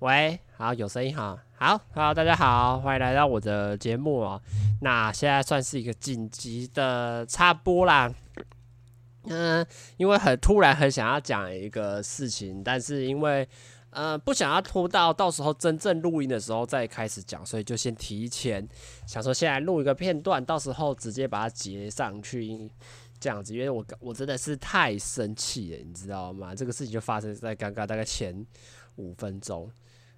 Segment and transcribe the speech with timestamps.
[0.00, 4.38] 喂，好，有声音哈，好好，大家好，欢迎来到我的节目哦。
[4.82, 8.12] 那现在算是一个紧急的插播啦，
[9.24, 13.48] 嗯、因为很突然，很想要讲一个事情，但是因为
[13.88, 18.68] 呃不想要拖到到时候真正录音的时候再开始讲，所以就先提前
[19.06, 22.70] 想说，先来录一个片段，到时候直接把它截上去，
[23.18, 26.54] 这样子，因为我我真的是太生气了，你知道吗？
[26.54, 28.46] 这个事情就发生在刚刚大概前
[28.96, 29.70] 五分钟。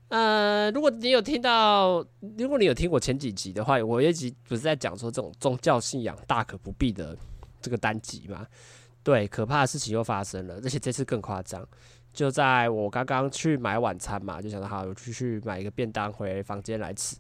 [0.09, 2.05] 呃，如果你有听到，
[2.39, 7.15] 如果你有听过前几集的话，我一集不是在讲说这种宗教信仰大可不必的
[7.61, 8.47] 这个单集嘛？
[9.03, 11.67] 对，可怕的事情又发生了，而且这次更夸张。
[12.11, 17.15] 就在我刚刚去买晚餐嘛，就想到好，我去去买一个便当回房间来吃。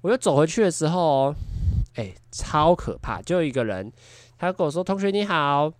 [0.00, 1.34] 我又走回去的时候，
[1.96, 3.20] 哎、超可怕！
[3.22, 3.92] 就一个人，
[4.38, 5.70] 他跟我说：“同学你好，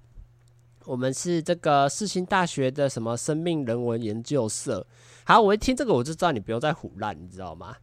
[0.84, 4.84] 我们是这个世新大学的什么生命人文研究社。”
[5.24, 7.77] 好，我一听这个我就知道你不用再唬烂，你知道吗？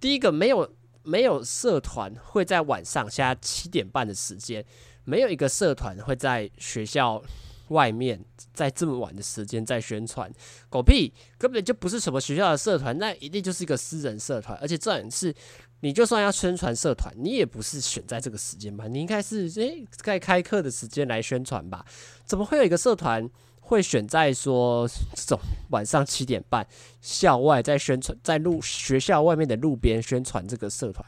[0.00, 4.64] 第一个，没有没有社团会在晚上现在七点半的时间，
[5.04, 7.22] 没有一个社团会在学校
[7.68, 10.30] 外面在这么晚的时间在宣传，
[10.68, 15.34] 狗屁，根本就不是什么学校的社团，那一定就是一个私人社团，而且这样是，
[15.80, 18.86] 你就算要宣传社团，你也不是选在这个时间吧？
[18.86, 21.84] 你应该是诶，在开课的时间来宣传吧？
[22.24, 23.28] 怎么会有一个社团？
[23.66, 26.66] 会选在说这种晚上七点半
[27.00, 31.04] 校外在宣传，在路学校外面的路边宣传这个社团，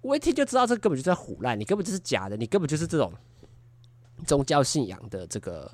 [0.00, 3.12] 我一听就知道这根本就在唬烂，你根本就是假的，你根本就是这种
[4.24, 5.70] 宗教信仰的这个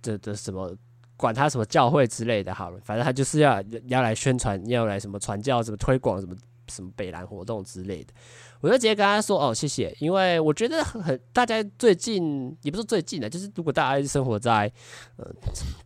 [0.00, 0.74] 这的什么，
[1.18, 6.34] 管他什么教会之类的，好了，反正他就是要要来宣传，要来什么传教，什么推广，什么
[6.70, 8.12] 什么北兰活动之类的。
[8.60, 14.70] 我就直接跟他说：“哦，谢谢。”因为我觉得很，大家最近也不是最近的，就是如果大家生活在
[15.16, 15.24] 呃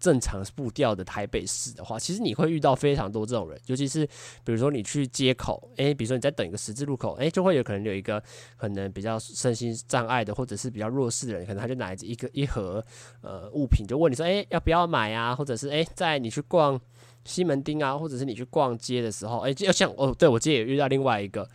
[0.00, 4.06] 正常步调的台北市的话，其实你会遇到非常多这种人，尤其是
[4.42, 8.22] 比如说你去街口，诶，比如说你在等一个十字路口，诶，就会有可能有一个
[8.56, 12.83] 可能比较身心障碍的，或者是比较弱势的人，可能他就拿着一个一盒
[13.20, 16.80] 呃物品，就问你说：“诶，要不要买啊？”或者是诶，在你去逛
[17.24, 21.48] 西门町啊，或者是你去逛街的时候，诶，就像哦，对，我今天也遇到另外一个。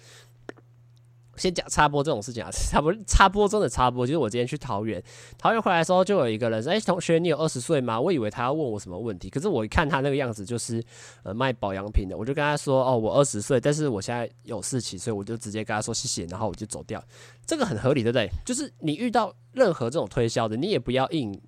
[1.35, 4.99] 先讲插播这种事情啊， 插播插播中的插播，就是我今天去桃园，
[5.37, 10.83] 桃园回来的时候就有一个人说：“哎，同学，你有二十岁吗？”我以为他要问我什么问题，可是我一看他那个样子，就是
[11.21, 16.99] 呃卖保养品的，我就跟他说：“哦，我二十岁，但是我现在有事情，所以我就直接跟他说谢谢，然后我就走掉。”
[17.45, 18.27] 这个很合理，对不对？
[18.43, 21.39] 就是你遇到任何这种推销的，你也不要硬，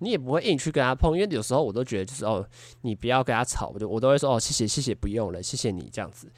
[0.00, 2.46] 你也不会硬去跟他碰，因为有时候我都觉得就是哦，
[2.82, 6.30] 你不要跟他吵，我就我都会说：“哦，谢谢谢谢，不用了，谢谢你这样子。”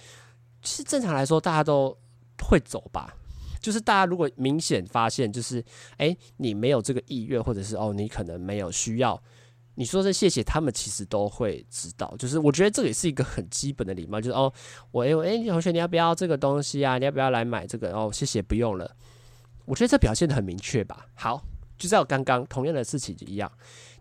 [0.63, 1.97] 其实正常来说，大家都。
[2.45, 3.15] 会走吧，
[3.61, 5.65] 就是大家如果明显发现，就是
[5.99, 9.23] 诶，你没有这个意愿，或者是哦，你可能没有需要，
[9.77, 12.13] 你说这谢谢，他们其实都会知道。
[12.19, 14.53] 就是我觉得这也是一个很基本的礼貌，就是哦，
[14.91, 16.99] 我诶，诶，同学你要不要这个东西啊？
[16.99, 17.93] 你要不要来买这个？
[17.93, 18.97] 哦，谢谢，不用了。
[19.65, 21.07] 我觉得这表现得很明确吧。
[21.15, 21.45] 好，
[21.83, 23.51] 就像刚刚同样的事情一样，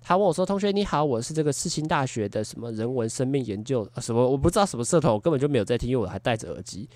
[0.04, 6.88] 他问我说：“同学你好，我是这个世新大学的什么人文生命研究什么，我不知道什么社团，我根本就没有在听，因为我还戴着耳机。”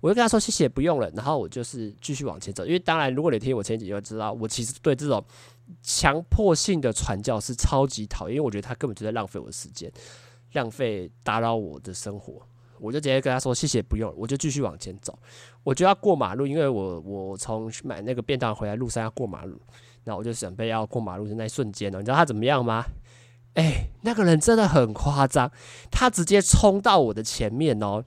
[0.00, 2.64] 我就跟他说谢谢，不用了，然后我就是继续往前走。
[2.64, 5.22] 因为当然，如果你听我前几集就知道，我其实对这种
[5.82, 9.92] 强迫性的传教是超级讨厌，因为我觉得他根本就在浪费我的时间，
[10.54, 12.40] 浪费打扰我的生活。
[12.80, 15.16] 我就直接跟他说谢谢，不用了，我就继续往前走。
[15.62, 19.56] 我就要过马路，因为我我从买那个便当回来路上要过马路，
[20.04, 22.84] 然后我就准备要过马路的那一瞬间呢，你知道他怎么样吗？
[23.54, 25.50] 哎，那个人真的很夸张，
[25.90, 28.04] 他直接冲到我的前面哦。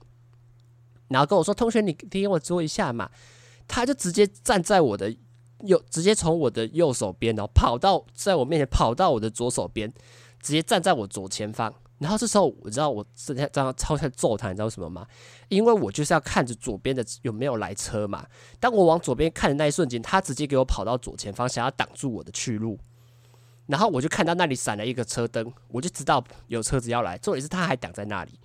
[1.08, 3.08] 然后跟我说：“同学，你听我说一下嘛。”
[3.68, 5.14] 他就直接站在我的
[5.60, 9.92] 右，直接从我的右手边，然后跑到在我面前，跑到我的左手边，
[10.40, 11.72] 直接站在我左前方。
[11.98, 15.06] 然后这时候我知道我正在这样超想揍他，你知道为什么吗？
[15.48, 18.26] 因为我就是要看着左边的有没有来车嘛。
[18.60, 22.78] 当我往左边看的那一瞬间，他直接给我跑到左前方，想要挡住我的去路。
[23.66, 27.16] 然后我就看到那里闪了一个车灯，我就知道有车子要来。
[27.18, 28.38] 重点是他还挡在那里。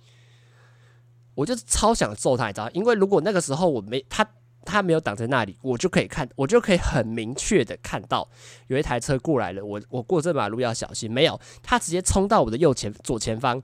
[1.34, 2.70] 我就超想揍他，你知道？
[2.70, 4.26] 因为如果那个时候我没他，
[4.64, 8.28] 他没有挡在那里，我就可以看，我就可以很明确的看到
[8.68, 9.64] 有一台车过来了。
[9.64, 11.10] 我我过这马路要小心。
[11.10, 13.62] 没有，他直接冲到我的右前左前方，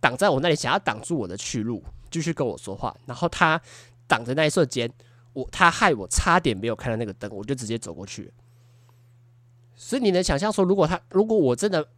[0.00, 2.96] 挡在我那里，想要挡住我的去路，继续跟我说话。
[3.06, 3.60] 然后他
[4.06, 4.90] 挡的那一瞬间，
[5.32, 8.32] 我他害我差点没有看到那个灯，我就直接走过去。
[9.74, 11.88] 所以你能想象说，如果他如果我真的。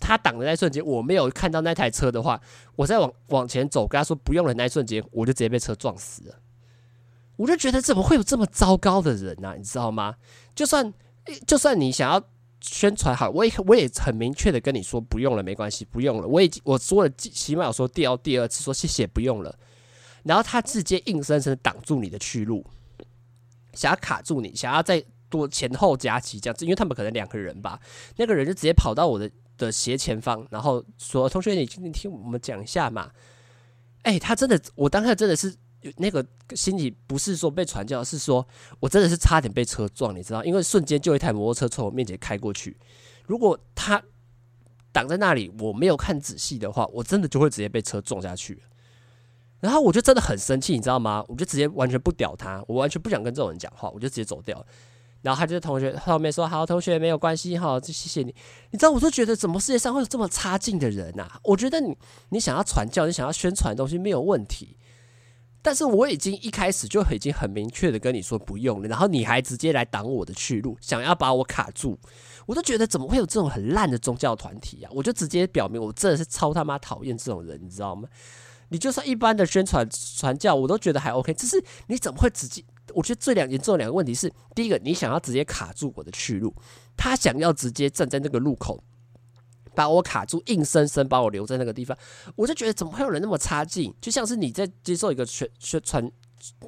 [0.00, 2.40] 他挡的那一瞬间，我没有看到那台车的话，
[2.74, 4.54] 我再往往前走，跟他说不用了。
[4.54, 6.34] 那一瞬间，我就直接被车撞死了。
[7.36, 9.54] 我就觉得怎么会有这么糟糕的人呢？
[9.56, 10.14] 你知道吗？
[10.54, 10.92] 就算
[11.46, 12.22] 就算你想要
[12.60, 16.28] 宣传好，我也我也很明确的跟你说不用了，没关系，不用了。
[16.28, 19.58] 我已经我说了，起码我说第二第二次说谢谢，不用了。
[20.22, 22.64] 然后他直接硬生生挡住你的去路，
[23.72, 27.80] 想要卡住你，想要再多前后夹击这样子，因为他们可能两个人吧，
[28.16, 33.10] 那个人就直接跑到我的的斜前方，然后说：“同学，你今天听我们讲一下嘛。”
[34.02, 35.56] 哎，他真的，我当下真的是。
[35.96, 38.46] 那个心里不是说被传教，是说
[38.80, 40.44] 我真的是差点被车撞，你知道？
[40.44, 42.76] 因为瞬间就一台摩托车从我面前开过去，
[43.26, 44.02] 如果他
[44.92, 48.62] 挡在那里，我没有看仔细的话，我真的就会直接被车撞下去。
[49.60, 51.24] 然后我就真的很生气，你知道吗？
[51.26, 54.64] 我就直接完全不屌他，我完全不想跟这种人讲话，我就直接走掉。
[55.22, 58.34] 然后他就同学后面说：“好，同学没有关系，好，就谢谢你。”
[58.72, 61.40] 你知道，我就觉得怎么世界上会有这么差劲的人啊？
[61.42, 61.96] 我觉得你
[62.28, 64.76] 你想要传教，你想要宣传的东西没有问题。
[65.64, 71.98] 但是我已经一开始就已经很明确的跟你说不用了，然后你还直接来挡我的去路，想要把我卡住，
[72.44, 74.90] 我都觉得怎么会有这种很烂的宗教团体啊？
[74.94, 78.06] 我就直接表明我真的是超他妈讨厌这种人，你知道吗？
[78.68, 82.62] 你就算一般的宣传传教，我都觉得还 OK，只是你怎么会直接？
[82.92, 86.54] 我觉得最两严重两个问题是：第一个，你想要直接卡住我的去路，
[86.94, 88.84] 他想要直接站在那个路口。
[89.74, 91.96] 把我卡住，硬生生把我留在那个地方，
[92.36, 93.94] 我就觉得怎么会有人那么差劲？
[94.00, 96.10] 就像是你在接受一个宣宣传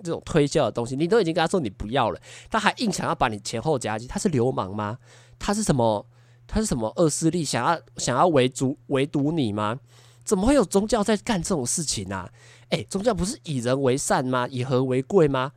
[0.02, 2.20] 这种推销的东西，你都已经跟他说你不要了，
[2.50, 4.98] 他还硬想要把你前后夹击，他是流氓吗？
[5.38, 6.06] 他是什么？
[6.48, 7.44] 他是什么恶势力？
[7.44, 9.78] 想要想要围堵围堵你吗？
[10.24, 12.30] 怎么会有宗教在干这种事情啊？
[12.70, 14.46] 诶、宗教不是以人为善吗？
[14.48, 15.52] 以和为贵吗？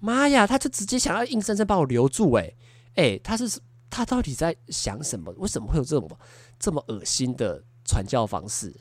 [0.00, 2.56] 妈呀，他就直接想要硬生生把我留住、欸，
[2.94, 3.58] 诶，诶，他是
[3.94, 5.32] 他到底在想什么？
[5.36, 6.10] 为什么会有这种？
[6.58, 8.74] 这么恶心的传教方式，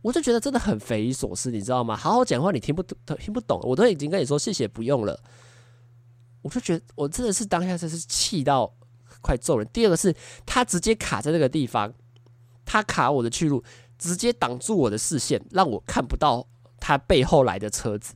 [0.00, 1.96] 我就觉得真的很匪夷所思，你知道吗？
[1.96, 5.20] 好好讲话，你听不懂，听不懂，我都已经跟你说谢谢，不用了。
[6.42, 8.72] 我就觉得我真的是当下真是气到
[9.20, 9.66] 快揍人。
[9.72, 10.14] 第二个是
[10.46, 11.92] 他直接卡在那个地方，
[12.64, 13.64] 他卡我的去路，
[13.98, 16.46] 直接挡住我的视线，让我看不到
[16.78, 18.14] 他背后来的车子。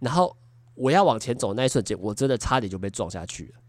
[0.00, 0.36] 然后
[0.74, 3.60] 我要往前走那一瞬间，我真的差点就被撞下去了。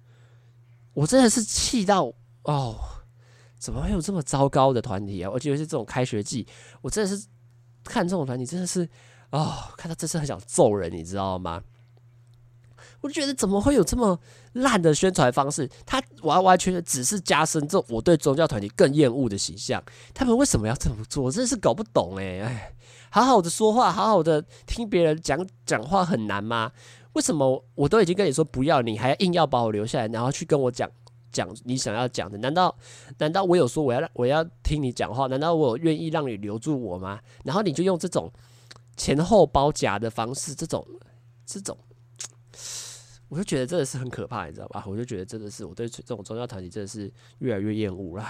[0.99, 2.13] 我真的是气到
[2.43, 2.77] 哦。
[3.57, 5.29] 怎么会有这么糟糕的团体啊？
[5.29, 6.47] 我觉得是这种开学季，
[6.81, 7.27] 我真的是
[7.83, 8.87] 看这种团体真的是
[9.31, 11.61] 哦，看到真是很想揍人，你知道吗？
[13.01, 14.17] 我就觉得怎么会有这么
[14.53, 15.69] 烂的宣传方式？
[15.85, 19.83] 他完完全全只是加深这种我对宗教团体更厌恶的形象。
[20.13, 21.25] 他们为什么要这么做？
[21.25, 22.73] 我真的是搞不懂哎哎，
[23.09, 26.71] 好好的说话，好好的听别人讲讲话很难吗？
[27.19, 30.89] 为什么我都已经跟你说不要，你还硬要把我留下来，然后去跟我讲？
[31.33, 32.73] 讲你想要讲的，难道
[33.17, 35.27] 难道我有说我要我要听你讲话？
[35.27, 37.19] 难道我愿意让你留住我吗？
[37.43, 38.31] 然后你就用这种
[38.95, 40.87] 前后包夹的方式，这种
[41.45, 41.77] 这种，
[43.27, 44.85] 我就觉得真的是很可怕，你知道吧？
[44.87, 48.25] 我就觉得真的是我对这种宗教团体真的是越来越厌恶了。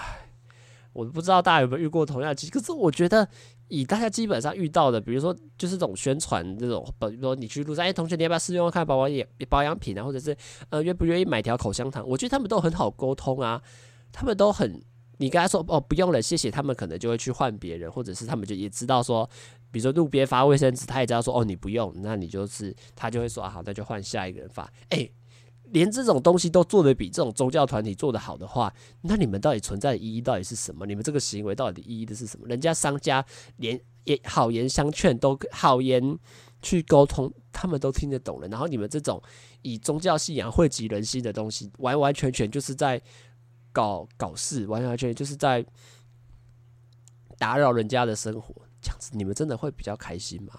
[0.92, 3.28] 我不知道大家有没有遇过同样的，可是我觉得。
[3.72, 10.36] 以大家基本上遇到的，比如说就是这种宣传这种，比如说你去路上，哎，同学你要不要试用看保养保养品啊，或者是
[10.70, 12.04] 呃愿不愿意买条口香糖？
[12.04, 13.62] 我觉得他们都很好沟通啊，
[14.10, 14.82] 他们都很，
[15.18, 19.24] 你跟他说哦不用了，谢谢，他们可能就会去换别人，或者是他们就也知道说，
[19.70, 25.08] 比如说路边发卫生纸，他也知道说哦你不用，那你就是他就会说啊好，那就换下一个人发，哎。
[25.72, 28.72] 连这种东西都做得比这种宗教团体做得好的话，
[29.02, 30.86] 那你们到底存在的意义到底是什么？
[30.86, 32.46] 你们这个行为到底意义的是什么？
[32.48, 33.24] 人家商家
[33.56, 36.18] 连也好言相劝都好言
[36.62, 38.48] 去沟通，他们都听得懂了。
[38.48, 39.22] 然后你们这种
[39.62, 43.00] 以宗教信仰汇集人心的东西，完完全全就是在
[43.72, 45.64] 搞搞事，完完全全就是在
[47.38, 48.54] 打扰人家的生活。
[48.82, 50.54] 这样子，你们真的会比较开心吗？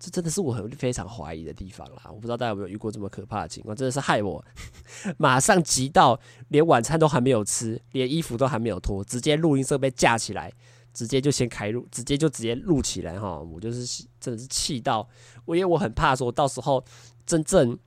[0.00, 2.04] 这真的是我很非常怀疑的地方啦！
[2.08, 4.42] 我不知道大家有没有遇过这么可怕的情况，真的是害我
[5.18, 10.50] 马上急到连晚餐都还没有吃，连衣服都还没有脱，直接录音设备架起来，
[10.94, 13.38] 直接就先开录，直接就直接录起来哈！
[13.38, 15.06] 我就是真的是气到
[15.44, 16.82] 我，因为我很怕说到时候
[17.26, 17.78] 真正。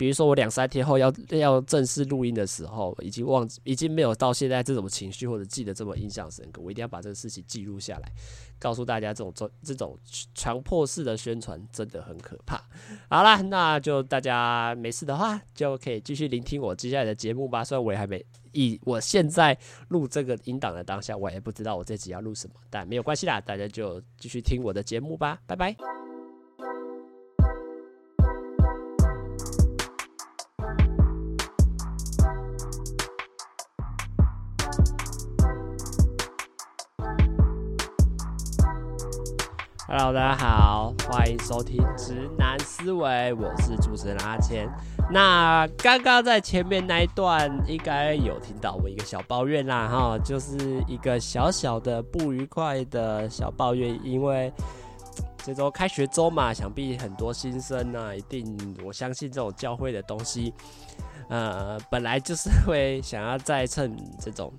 [0.00, 6.62] 比如说，我两三天后要要正式录音的时候，已经忘记，已经没有到现在这种情绪或者记得这么印象深刻。
[6.62, 8.10] 我一定要把这个事情记录下来，
[8.58, 9.98] 告诉大家，这种这种
[10.34, 12.56] 强迫式的宣传真的很可怕。
[13.10, 17.62] 好啦，那就大家没事的话，就可以继续聆听我接下来的节目吧。
[17.62, 19.54] 虽然我也还没以我现在
[19.88, 25.38] 录这个音档的当下，我也不知道我这集要录什么，但没有关系啦，大家就继续听我的节目吧。
[25.46, 25.76] 拜拜。
[39.92, 44.68] Hello，大家好，欢迎收听《直男思维》，我是主持人阿谦。
[45.10, 54.52] 那刚刚在前面那一段，应该有听到我一个小抱怨啦，哈，就是一个小小的不愉快的小抱怨，因为
[55.38, 60.54] 这周开学周嘛，想必很多新生呢，一定我相信这种教会的东西，
[61.28, 64.52] 呃，本来就是会想要再趁这种。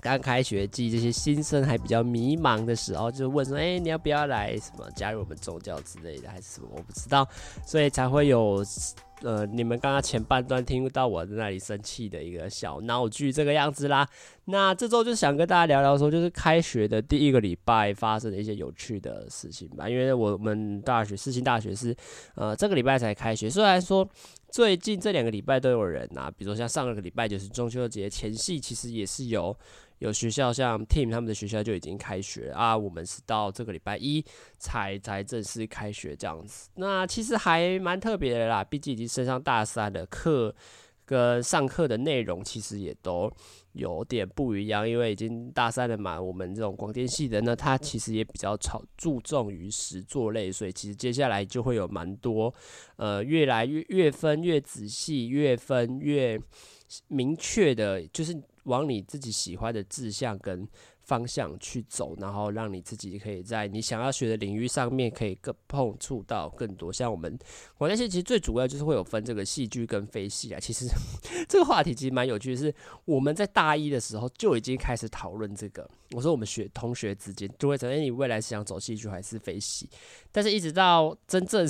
[0.00, 6.68] 刚开学季，这些新生还比较迷茫的时候，就问说：“哎、你要不要来什么加入我们宗教之类的，还是什么？
[6.72, 7.28] 我不知道。”
[7.66, 8.64] 所以才会有
[9.22, 14.08] 呃，你们刚刚前半段听到我在那里生气的一个小闹剧这个样子啦。
[14.44, 19.88] 那这周就想跟大家聊聊说，就是开学的第一个礼拜发生的一些有趣的事情吧。
[19.88, 21.94] 因为我们大学世新大学是
[22.36, 24.08] 呃这个礼拜才开学，虽然说
[24.52, 29.56] 最近这两个礼拜都有人啊，比如说像上个礼拜就是中秋节前夕，其实也是有。
[29.98, 34.24] 有学校像 Team 他们的学校就已经开学啊，我们是到这个礼拜一
[34.58, 36.70] 才才正式开学这样子。
[36.76, 40.54] 那其实还蛮特别的啦，毕竟已经升上大三的课
[41.04, 43.28] 跟上课的内容其实也都
[43.72, 46.20] 有点不一样，因为已经大三了嘛。
[46.20, 52.54] 我们这种广电系的呢，它其实也比较超注重于实作类，所以其实接下来就会有蛮多
[52.96, 56.40] 呃，越来越越分越仔细，越分越
[57.08, 58.40] 明确的，就是。
[58.68, 60.68] 往你自己喜欢的志向跟
[61.02, 66.92] 方向去走，然后让你自己可以在你想要学的领域上面可以更碰触到更多。
[66.92, 67.38] 像我们
[67.78, 70.60] 广电系其实最主要就是会有分这个戏剧跟非戏啊。
[70.60, 70.86] 其实
[71.48, 72.74] 这个话题其实蛮有趣的，是
[73.06, 75.88] 我们在大一的时候就已经开始讨论这个。
[76.12, 79.88] 我说我们学同学之间就会承认你未来是想走戏剧还是非戏，
[80.30, 81.66] 但是一直到真正。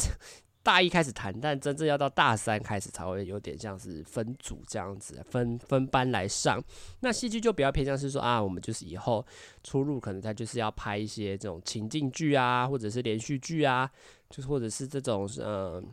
[0.62, 6.62] 大一开始谈，但真正要到大三开始才会有点像是分组这样子，分分班来上。
[7.00, 9.25] 那戏剧就比较偏向是说啊，我们就是以后
[9.62, 13.91] 出入可能他就是要拍一些这种情境剧啊，或者是连续剧啊，
[14.29, 15.87] 就是或者是这种嗯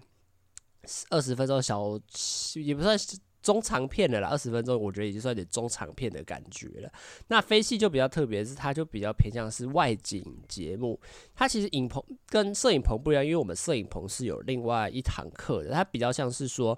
[1.10, 2.00] 二十分钟小
[2.55, 2.98] 也不算。
[3.45, 6.91] 中长片的啦，二十分钟，我觉得已经算有点中长片的感觉了。
[7.27, 10.99] 那非戏就比较特别，是它就比较偏向是外景节目。
[11.35, 15.69] 它其实影棚跟摄影棚不一样，因为我们摄影棚是有另外一堂课的。
[15.69, 16.75] 它比较像是说，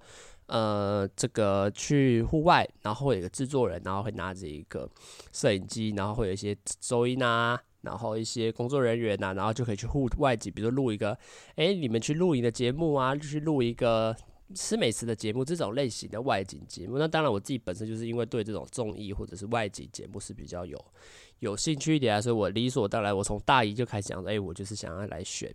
[0.48, 4.90] 呃，这个去户外，然后会有一个制作人，然后会拿着一个
[5.32, 11.18] 摄影机，然后会有一些收音啊，然后一些工作人员呐、然后就可以去户外景，比如录一个，
[11.56, 14.14] 哎、你们去录影的节目啊，就去录一个。
[14.56, 20.82] 吃美食的节目，这种类型的外景节目，那当然我自己本身就是因为对这种综艺或者是外景节目是比较有
[21.40, 25.54] 有兴趣一点啊，所以我理所当然，我从大一就开始想说，哎，我就是想要来选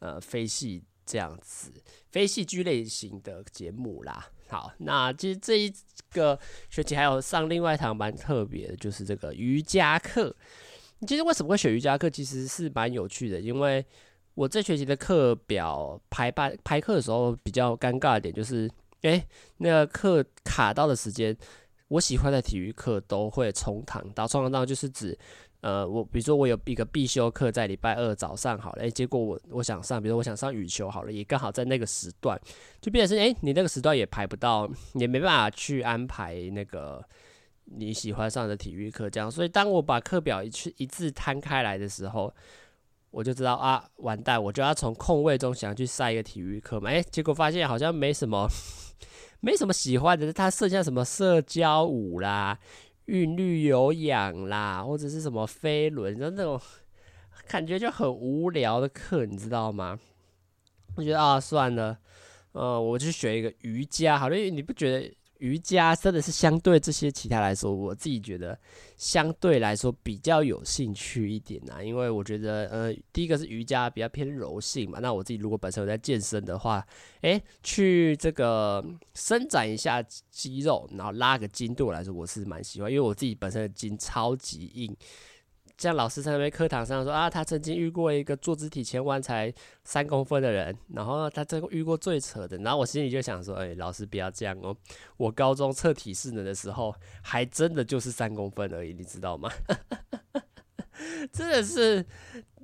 [0.00, 1.72] 呃非戏这样子
[2.10, 4.28] 非戏剧类型的节目啦。
[4.48, 5.72] 好，那其实这一
[6.10, 10.34] 个学期还有上另外一堂蛮特别的，就是这个瑜伽课。
[11.06, 13.84] 其实为什么会选瑜伽课，其实是蛮有趣的，因为。
[14.34, 18.70] 我这学期的课表排班排课的时候比较尴尬一点，就是
[19.02, 19.22] 诶，
[19.58, 21.36] 那个课卡到的时间，
[21.88, 25.18] 我喜欢的体育课都会冲堂到，冲堂到就是指，
[25.60, 32.40] 呃，我比如说我有一个必修课在礼拜二早上好了，诶，结果我我想上，比如我想上羽球好了，也刚好在那个时段，
[32.80, 37.04] 就变成是诶，你那个时段也排不到，也没办法去安排那个
[37.64, 42.32] 你喜欢上的体育课，这样，所以当我把课表一去一字摊开来的时候。
[43.12, 44.42] 我就知道啊，完蛋！
[44.42, 48.48] 我就要从空位中想去塞一个体育课嘛，诶、结果发现好像没什么，
[49.40, 50.32] 没什么喜欢的。
[50.32, 52.58] 它剩下什么社交舞啦、
[53.04, 56.58] 韵律有氧啦，或者是什么飞轮，就那种
[57.46, 59.98] 感觉就很无聊的课，你知道吗？
[60.96, 61.98] 我觉得啊，算了，
[62.52, 65.14] 呃，我就学一个瑜伽，好了，你不觉得？
[65.42, 68.56] 瑜伽真的是相对这些其他来说，我自己觉得
[68.96, 76.86] 相对来说比较有兴趣一点、啊，因为我觉得，呃，第一个是瑜伽比较偏柔性嘛，那我自己如果本身有在健身的话，
[77.22, 78.84] 诶，去这个
[79.14, 84.96] 伸展一下肌肉，然后拉个筋，对我来说我是蛮喜欢，因为我自己本身的筋超级硬。
[85.78, 89.52] 像老师在那边课堂上说啊，他曾经遇过一个坐姿体前弯才
[89.84, 94.76] 三公分的人，然后他这个遇过最扯的，然后我心里就想说，哎、老师不要这样哦，
[95.16, 99.50] 我高中测体适能的时候，还真的就是三公分而已，你知道吗？
[101.32, 102.04] 真的是，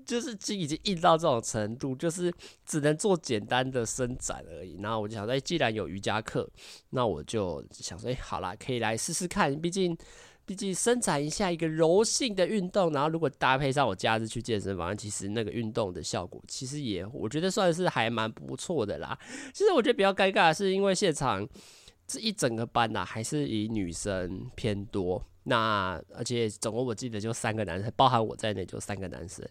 [0.06, 2.32] 就是筋已经硬到这种程度，就是
[2.64, 4.78] 只能做简单的伸展而已。
[4.80, 6.48] 然后我就想说，哎，既然有瑜伽课，
[6.90, 9.98] 那我就想说，哎，好啦，可以来试试看，毕竟。
[10.48, 19.18] 毕竟伸展一下一个柔性的运动，然后如果搭配上我假日去健身房，其实那个运动的效果其实也我觉得算是还蛮不错的啦。
[19.52, 21.46] 其实我觉得比较尴尬的是，因为现场
[22.06, 29.46] 这一整个班呐、还是以女生偏多，那而且总共我记得就三个男生，包含我在内就三个男生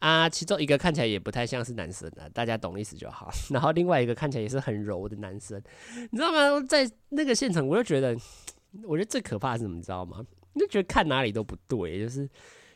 [0.00, 3.30] 啊，其中一个看起来也不太像是男生啊，大家懂意思就好。
[3.54, 5.62] 然后另外一个看起来也是很柔的男生，
[6.10, 6.60] 你知道吗？
[6.68, 8.16] 在那个现场，我就觉得，
[8.82, 10.26] 我觉得最可怕是什么，你知道吗？
[10.52, 12.28] 你就觉得看哪里都不对，就是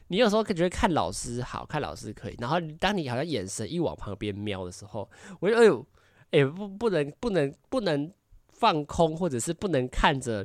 [0.09, 5.09] 你有时候觉得看老师好看，老师可以，然后当你好像眼神一往旁边瞄的时候，
[5.41, 5.87] 我就哎呦，
[6.31, 8.13] 哎、不不能不能不能
[8.53, 10.45] 放空，或者是不能看着。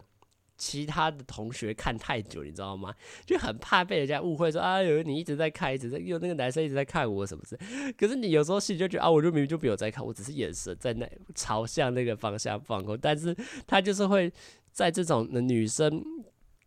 [0.62, 2.94] 其他的同学看太久，你知道吗？
[3.26, 7.58] 就很怕被人家误会说啊，有你一直在看，一直在，有那个男生一直在看我什么事。
[7.98, 13.00] 可是你有时候心里就觉得啊，我就明明就没有在看，我只是眼神在那朝向那个方向放空。
[13.02, 13.34] 但是
[13.66, 14.30] 他就是会
[14.70, 16.04] 在这种女生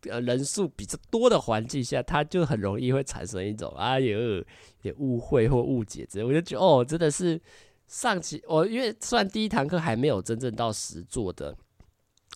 [0.09, 4.43] 呃人数比较多的环境下，他就很容易会产生一种啊有
[4.81, 6.23] 点误会或误解之类。
[6.23, 7.39] 我就觉得哦，真的是
[7.87, 11.55] 上期我因为虽然第一堂课还没有真正到实做的。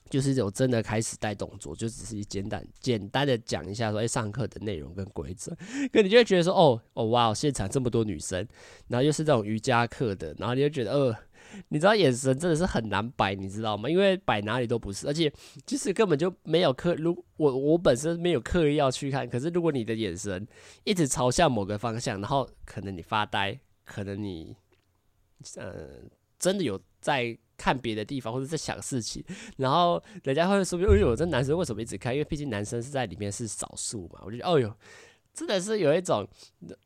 [0.09, 5.53] 就是有真的开始带动作，就只是简单简单的讲一下说，哎，上课的内容跟规则，
[5.91, 8.47] 可你就会觉得说，哦哦哇，现场这么多女生，
[8.87, 11.15] 然后又是这种瑜伽课的，然后你就觉得，呃，
[11.69, 13.89] 你知道眼神真的是很难摆，你知道吗？
[13.89, 15.31] 因为摆哪里都不是，而且
[15.65, 20.47] 其实根本就没有刻，如我我本身没有刻意要去看，可是如果你的眼神
[20.83, 24.55] 一直朝向某个方向，然后可能你发呆，可能你，
[25.55, 25.89] 呃，
[26.39, 27.37] 真的有在。
[27.59, 29.25] 看别的地方或者在想事情，
[29.57, 32.13] 然后人家会说：“哎呦，这男生为什么一直看？
[32.13, 34.71] 因为毕竟男生是在里面是少数嘛。”我就觉得：“哦呦，
[35.37, 36.27] 真的是有一种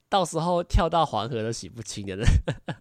[0.09, 2.27] 到时候跳到黄河都洗不清的人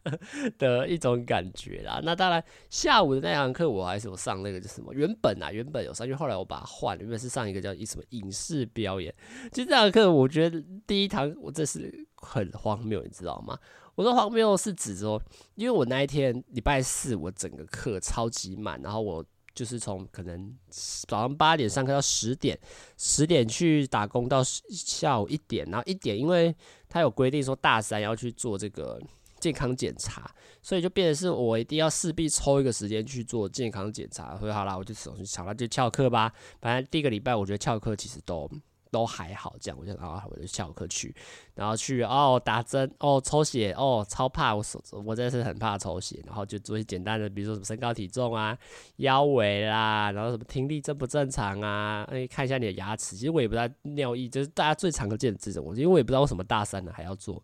[0.58, 4.92] 的一种感觉啦。”那当然，下午的那堂课我还是有上那个叫什么？
[4.92, 9.14] 原本啊，原本有上，因为后来我把它换了，原本是上一个叫什么影视表演。
[9.52, 13.56] 其实这堂课我觉得第一堂我这是很荒谬，你知道吗？
[13.94, 15.22] 我说荒谬是指说，
[15.54, 19.24] 因为我那一天礼拜四我整个课超级满，然后我
[19.60, 22.58] 就是从可能早上八点上课到十点，
[22.96, 26.56] 十点去打工到下午一点，然后一点，因为
[26.88, 28.98] 他有规定说大三要去做这个
[29.38, 34.34] 健康检查，所以就变成是我一定要势必抽一个时间去做健康检查。
[34.38, 36.32] 所以好啦，我就想去抢了就翘课吧。
[36.58, 38.50] 反正第一个礼拜我觉得翘课其实都。
[38.90, 41.14] 都还好，这样我就啊，我就翘课去，
[41.54, 48.56] 然后去哦打针哦抽血哦超怕我手我真的是很怕抽血，然后就做一些简单的，比如说什么身高体重啊、
[48.96, 57.42] 腰围啦，然后什么听力正不正常啊，哎看一下你的牙齿，其实我也不知道尿意，就是大家最常见的这种，因为我也不知道为什么大三了还要做。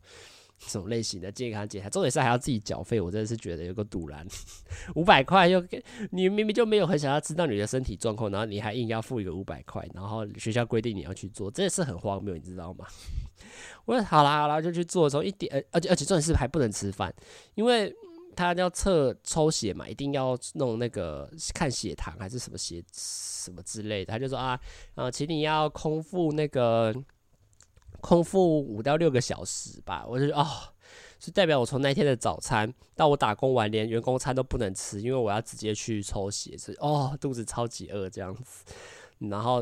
[0.66, 4.26] 这种类型的健康检查，重点是还要自己缴费，我真的是觉得有个赌烂，
[4.94, 12.86] 五百块又给你明明就没有很想要知道你的身体状况，然后你还硬要付一个五百块，然后学校规定你要去做，真的是很荒谬，你知道吗？
[13.84, 17.14] 我说好啦好啦，就去做的时候一点，而且而且重点是还不能吃饭，
[17.54, 17.94] 因为
[18.34, 24.58] 他要测抽血嘛，一定要弄那个看血糖还是什么血什么之类的，他就说啊，
[24.94, 26.94] 呃，请你要空腹那个。
[28.06, 30.46] 空腹五到六个小时吧，我就哦，
[31.18, 38.64] 是代表我从那天的早餐到我打工完，连员工餐都不能吃，因为我要直接去抽血，所以哦，肚子超级饿这样子，
[39.18, 39.60] 然后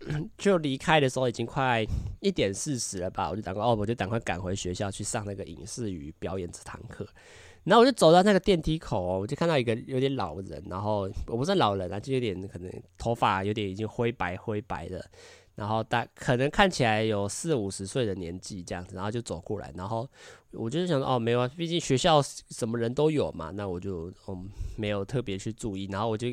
[0.36, 1.82] 就离开的时候已经快
[2.20, 7.06] 一点四十了吧，我就赶快哦，我就赶快赶回学校去上那个影视与表演这堂课，
[7.64, 15.02] 然后我就走到那个电梯口，我就看到一个有点老人，然后我不是老人啊，就有点可能头发有点已经灰白灰白的。
[15.56, 20.08] 然后大可能看起来有四五十岁的年纪这样子，然后就走过来，然后
[20.52, 26.28] 我就是想说，哦，没有啊，毕竟学校什么人都有嘛，那我就嗯没有特别去注意，然后我就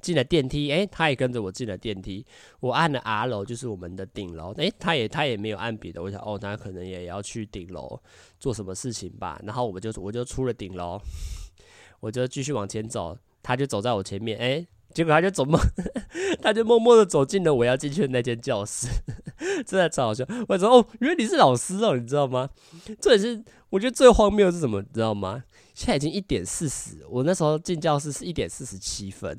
[0.00, 2.26] 进了电梯，诶，他也跟着我进了电梯，
[2.60, 8.00] 我按了 R 楼，就是我们的顶楼，诶，他也他也没有按别的，我想哦，那可能也要去顶楼
[8.40, 11.00] 做什么事情吧，然后我们就我就出了顶楼，
[12.00, 14.66] 我就继续往前走，他就走在我前面，诶。
[14.94, 15.60] 结果他就走默，
[16.42, 18.88] 他就默默的走进了我要进去的那间教室，
[19.66, 20.24] 真的超好笑。
[20.48, 22.48] 我说哦，原来你是老师哦，你知道吗？
[23.00, 25.44] 这也是我觉得最荒谬的是什么，你知道吗？
[25.74, 29.36] 现在已经一点四十，我那时候进教室是一点四十七分。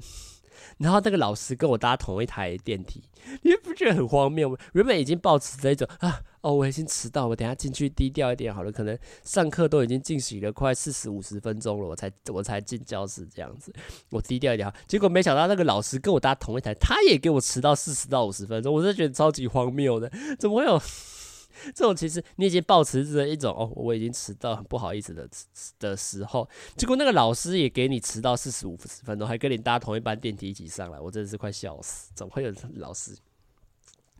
[0.77, 3.01] 然后那个老师跟我搭同一台电梯，
[3.41, 4.57] 你不觉得很荒谬吗？
[4.73, 8.71] 原本已经抱持着一种啊，哦，我已经迟到，我等下进去低调一点好了。
[8.71, 13.73] 可能上课都已经进行了快四十五十分钟了，我才我才进教室这样子，
[14.11, 14.75] 我低调一点好。
[14.87, 20.81] 结果没想到那个老师跟我搭同一台，他也给我迟到四十到五十分钟，我真的觉得超级荒谬的，怎么会有？
[21.73, 25.27] 这种其实你已经抱持着一种哦，我已经迟到，很不好意思的
[25.79, 32.11] 的时候，结果那个老师也给你迟到四十五十分钟，还跟你搭同一班电梯一起上来，我真的是快笑死！
[32.15, 33.15] 怎么会有老师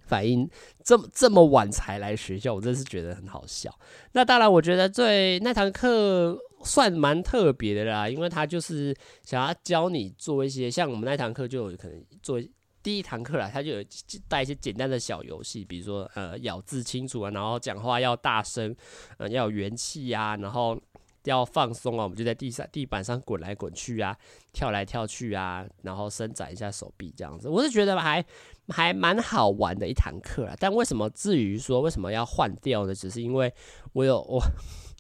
[0.06, 0.50] 反应
[0.84, 2.54] 这么这么晚才来学校？
[2.54, 3.74] 我真是觉得很好笑。
[4.14, 12.42] 那当然，我觉得最那堂课算蛮特别的啦，因为他就是想要教你做一些，像我们那堂课就有可能做。
[12.88, 13.84] 第一堂课啦，他就有
[14.30, 18.74] 带一些简单的小游戏，比如说呃咬字清楚啊，然后讲话要大声，
[19.18, 20.82] 呃要有元气呀，然后
[21.26, 24.18] 要放松啊，我们就在地上地板上滚来滚去啊，
[24.54, 28.24] 跳来跳去啊，然后伸展一下手臂这样子，我是觉得还
[28.70, 30.56] 还蛮好玩的一堂课啦。
[30.58, 32.96] 但为什么至于说为什么要换掉呢？
[32.96, 33.54] 只是因为
[33.92, 34.42] 我有我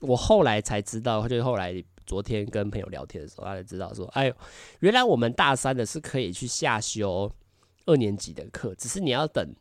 [0.02, 1.82] 我后来才知道，就是后来。
[2.06, 4.36] 昨天跟朋友聊天的时候，他才知道说：“哎呦，
[4.80, 7.30] 原来我们大三的是可以去下修
[7.88, 9.52] 二年级的课，只是你要等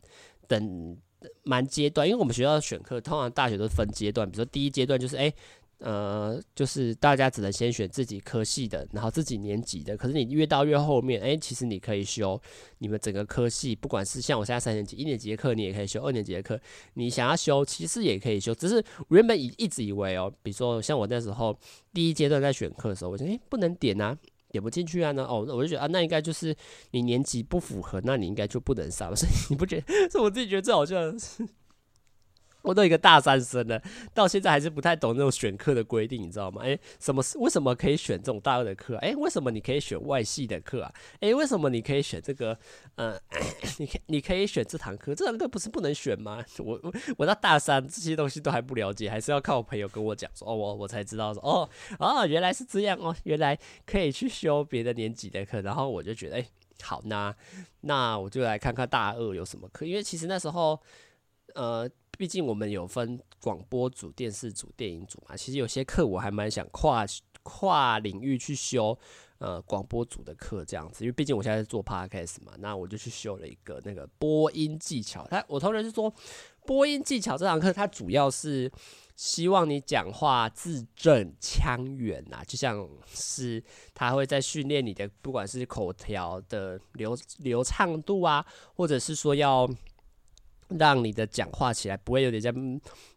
[0.47, 0.95] 等
[1.43, 5.33] 蛮阶段，因为我们学校选课通常大学都分阶段，比如说第一阶段就是哎。”
[5.79, 9.95] 呃，就是大家只能先选自己科系的，然后自己年级的。
[9.95, 12.41] 可是你越到越后面，哎，其实你可以修
[12.79, 16.59] 你们整个科系，不管是像我现在三年级一年级的课，你也可以修；二年级的课，
[16.95, 18.55] 你想要修，其实也可以修。
[18.55, 21.55] 只是原本一一直以为哦，比如说像我那时候
[21.93, 24.17] 第一阶段在选课的时候，我就哎不能点啊，
[24.49, 26.55] 点不进去啊，那哦，那我就觉得啊，那应该就是
[26.91, 29.13] 你年级不符合，那你应该就不能上。
[29.15, 30.09] 所以你不觉得？
[30.09, 31.47] 是我自己觉得最好笑的是。
[32.67, 33.81] 我都一个大三生了，
[34.13, 36.61] 到现在还是不太懂那种选课的规定，你知道吗？
[36.63, 38.97] 诶、什么是为什么可以选这种大二的课？
[38.97, 40.93] 诶、为什么你可以选外系的课啊？
[41.21, 42.57] 诶、为什么你可以选这个？
[42.95, 43.17] 呃，
[43.79, 46.43] 你可你可以选这堂课，这堂课不是不能选吗？
[46.57, 56.47] 我我我到大三这些东西都还不了解，还是要靠我朋友跟我讲说，哦，我我才知道说，哦哦，原来是这样哦，原来可以去修别的年级的课，然后我就觉得，诶、
[56.81, 57.33] 好，那
[57.81, 60.77] 那我就来看看大二有什么课，因为其实那时候，
[61.55, 61.89] 呃。
[62.17, 67.05] 毕竟我们有分广播组、电视组、电影组嘛，其实有些课我还蛮想跨
[67.43, 68.97] 跨领域去修，
[69.37, 75.25] 呃，广播组的课这样子，因为毕竟我现在在做 podcast 嘛，那我就去修了一个那个播音技巧。
[75.29, 76.11] 他我同学就说，
[76.65, 78.69] 播音技巧这堂课，它主要是
[79.15, 89.69] 希望你讲话字正腔圆呐，就像是他会在训练你的，不管是口条的流流畅度啊，或者是说要。
[90.69, 92.53] 让你的讲话起来不会有点像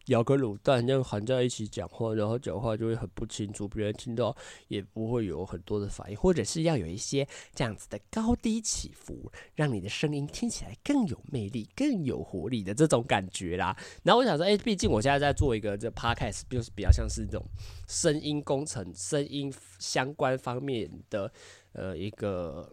[0.05, 4.35] 咬个卤蛋，这样含在一起讲话，然后讲话就会很不清楚，别人听到
[4.67, 13.75] 也不会有很多的反应，或者是要有一些这样子的高低起伏，让你的声音听起来更有魅力、更有活力的这种感觉啦。
[14.03, 17.45] 然后我想说，哎，毕竟我现在在做一个这 podcast，就是比较像是这种
[17.87, 21.31] 声音工程、声音相关方面的
[21.73, 22.71] 呃一个。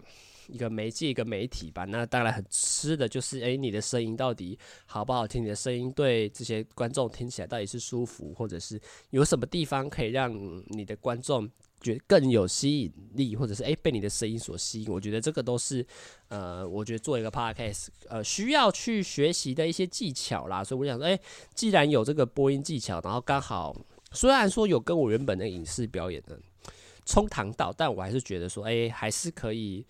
[0.48, 1.84] 一个媒介，一个媒体吧。
[1.84, 5.44] 那当然很吃的就是，诶，你的声音到底好不好听？
[5.44, 8.80] 你的声音对这些观众听起来到底是舒服，或者是
[9.10, 10.32] 有什么地方可以让
[10.68, 11.48] 你的观众
[11.80, 14.90] 觉得更有吸引力，或者是诶被你的声音所吸引？
[14.90, 15.86] 我觉得这个都是
[16.28, 20.64] 呃，我觉得做一个 podcast 呃需要去学习的一些技巧啦。
[20.64, 21.20] 所以我想说，诶，
[21.54, 23.76] 既然有这个播音技巧，然后刚好
[24.12, 26.40] 虽然说有跟我原本的影视表演的
[27.04, 29.86] 冲堂到，但我还是觉得说，诶，还是可以。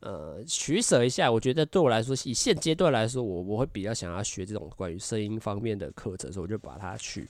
[0.00, 7.26] 呃，取舍一下，我觉得对我来说，以现阶段来说，我我会比较想要学这种关于声音方面的课程，所以我就把它去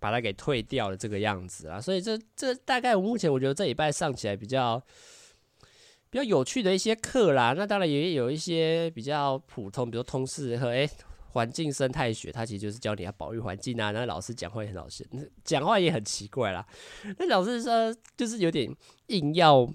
[0.00, 1.80] 把它给退掉了这个样子啊。
[1.80, 4.82] 所以这这大概我目前我觉得这礼拜上起来比较
[6.10, 7.54] 比较有趣的一些课啦。
[7.56, 10.90] 那当然也有一些比较普通，比如通识和诶
[11.28, 13.92] 环境生态学，它其实就是教你要保育环境啊。
[13.92, 15.08] 那老师讲话也很老实，
[15.44, 16.66] 讲话也很奇怪啦。
[17.18, 18.68] 那老师说就是有点
[19.06, 19.72] 硬要。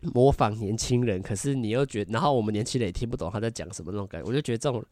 [0.00, 4.84] 模仿年轻人，可是你又觉，然后我们年轻人也听不懂他在讲什么那种感觉，我就觉得这种，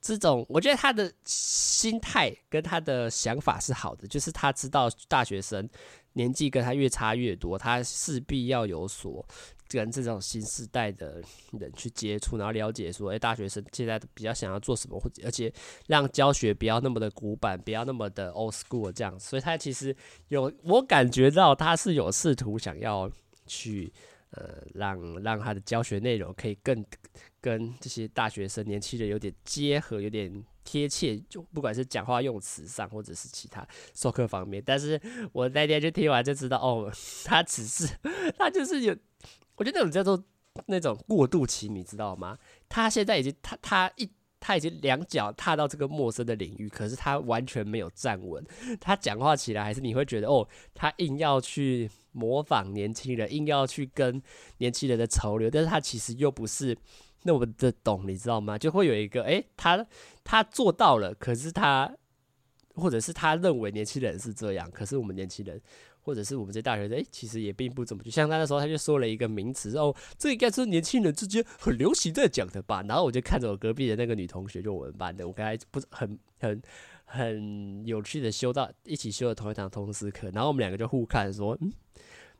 [0.00, 5.68] 这种，我觉得他的心态跟他的想法是好的，就是他知道大学生
[6.14, 9.22] 年纪跟他越差越多，他势必要有所
[9.68, 15.52] 跟这种新时代的人去接触，然后了解说，哎，大学生现在比较想要做什么，或者而且
[15.88, 19.94] 让教学不要那么的古板，不要那么的 old school 这样，所以他其实
[20.28, 23.10] 有，我感觉到他是有试图想要
[23.46, 23.92] 去。
[24.30, 26.84] 呃，让让他的教学内容可以更
[27.40, 34.62] 跟这些大学生、年轻人有点结合，有点贴切，就不管是讲话用词上，或者是其他授课方面。
[34.64, 35.00] 但是
[35.32, 36.92] 我那天就听完就知道，哦，
[37.24, 37.88] 他只是
[38.36, 38.94] 他就是有，
[39.56, 40.22] 我觉得那种叫做
[40.66, 42.38] 那种过渡期，你知道吗？
[42.68, 48.44] 他现在已经他他一他已经两脚踏到这个陌生的领域，可是他完全没有站稳。
[48.80, 51.90] 他讲话起来还是你会觉得，哦，他硬要去。
[52.10, 54.20] 模仿年轻人，硬要去跟
[54.56, 56.76] 年轻人的潮流，但是他其实又不是
[57.22, 58.58] 那么的懂，你知道吗？
[58.58, 59.86] 就会有一个，诶、他
[60.24, 61.94] 他做到了，可是他
[62.74, 65.60] 或者是他认为年轻人是这样，可是我们年轻人
[66.08, 68.02] 或者是我们这大学生，诶、其实也并不怎么。
[68.02, 72.82] 就像他那时候，他就说了一个名词，哦，这应该是年轻人之间很流行在讲的吧？
[72.88, 76.62] 然后我就看着我隔壁的那个女同学，就我们班的，我刚才不是很很
[77.04, 81.70] 很有趣的修到一起修了同一堂通识课，然后我们两个就互看说，嗯。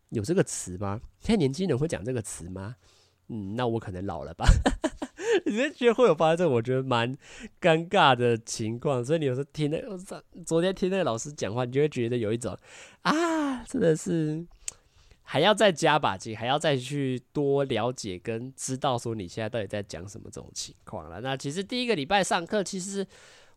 [0.08, 0.98] 有这个词吗？
[1.20, 2.76] 现在年轻人会讲这个词吗？
[3.28, 4.46] 嗯，那我可能老了吧。
[5.46, 7.16] 你是觉得会有发生这种我觉得蛮
[7.60, 9.98] 尴尬的情况，所以你有时候听那个，
[10.44, 12.56] 昨天听那个老师讲话，你就会觉得有一种
[13.02, 14.44] 啊，真的是
[15.22, 21.20] 还要再加把劲，还要再去多了解跟知道说你现在到底在讲什么这种情况了。
[21.20, 23.06] 那其实第一个礼拜上课，其实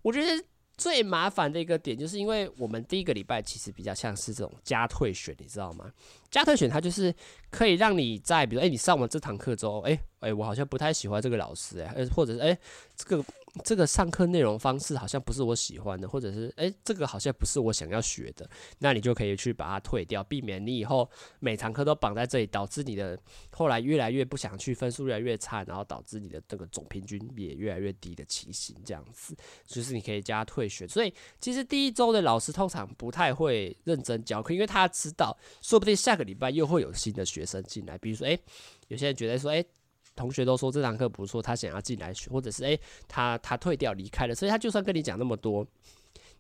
[0.02, 0.44] 我觉得。
[0.82, 5.92] 最麻烦的一个点，就是因为我们第一个礼拜其实比较像是这种加退选，你知道吗？
[6.32, 7.14] 加退选它就是
[7.52, 12.58] 可以让你在，比如哎、你上完这堂课之后，哎、欸、哎、我好像不太喜欢这个老师、欸，哎，或者是哎、
[12.96, 13.24] 这个。
[13.66, 21.10] 这个上课内容方式好像不是我喜欢的，或者是诶，这个好像不是我想要学的，那你就可以去把它退掉，避免你以后
[21.40, 23.20] 每堂课都绑在这里，导致你的
[23.52, 29.36] 后来越来越不想去，分数越来越差，然后导致你的这个总平均也越来越低的情形，这样子，
[29.68, 30.88] 就是你可以加退学。
[30.88, 38.40] 所以其实第一周的老师通常不太会认真教课，因为他知道，说不定下个礼拜又会有新的学生进来，比如说诶，
[38.88, 39.66] 有些人觉得说诶。
[40.16, 45.66] 同学都说这堂课不错，他想要进来学，或者是诶、他他退掉离开了，所以他就算跟你讲那么多，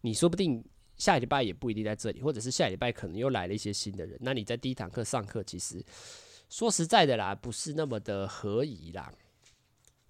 [0.01, 0.63] 你说不定
[0.97, 5.83] 下礼拜也不一定在这里，或者是下礼拜可能又来了一些新的人，那你在第一堂课上课，其实
[6.49, 9.11] 说实在的啦，不是那么的合宜啦。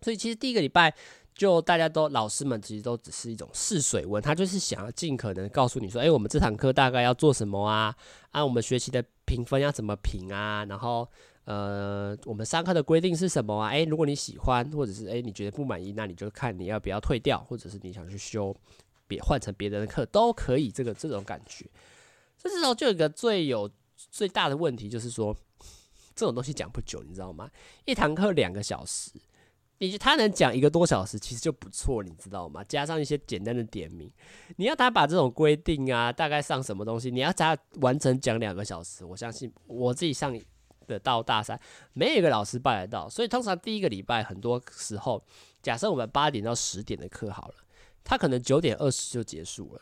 [0.01, 0.93] 所以其实第一个礼拜
[1.35, 7.95] 就大家都老师们其实都只是一种试水温，他就是想要尽可能告诉你说，诶、我们这堂课大概要做什么啊？
[8.31, 10.65] 按、我们学习的评分要怎么评啊？
[10.65, 11.07] 然后。
[11.45, 13.69] 呃，我们上课的规定是什么啊？
[13.71, 18.55] 诶，如果你喜欢，或者是诶你觉得不满意，那你就看你要不要退掉，或者是你想去修
[19.07, 20.71] 别换成别人的课都可以。
[20.71, 21.65] 这个这种感觉，
[22.37, 25.35] 这时候就有一个最有最大的问题，就是说
[26.15, 27.49] 这种东西讲不久，你知道吗？
[27.85, 29.11] 一堂课两个小时，
[29.79, 32.63] 你他能讲一个多小时，其实就不错，你知道吗？
[32.65, 34.09] 加上一些简单的点名，
[34.57, 40.39] 你要他把这种规定啊，大概上什么东西，你要他完成讲两个小时，我相信我自己上。
[40.87, 41.59] 的到大三，
[41.93, 45.23] 没有一个老师办得到，所以通常第一个礼拜，很多时候，
[45.61, 47.55] 假设我们八点到十点的课好了，
[48.03, 49.81] 他可能九点二十就结束了，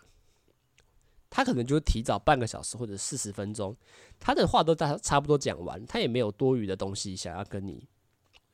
[1.29, 3.75] 他可能就提早半个小时或者四十分钟，
[4.19, 7.87] 他的话都大差不多讲完，他也没有多余的东西想要跟你。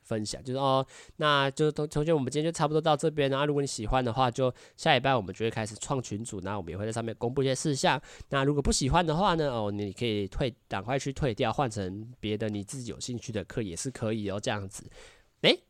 [0.06, 3.28] 分享就是哦，那就同同学，我们今天就差不多到这边。
[3.28, 8.00] 然后如果你喜欢的话，就下礼拜我们就会开始创群组，然后我们也会在上面公布一些事项。
[8.28, 14.38] 那如果不喜欢的话呢，哦，你可以退，赶快去退掉，换成别的你自己有兴趣的课也是可以哦。
[14.38, 14.88] 这样子，
[15.40, 15.60] 诶，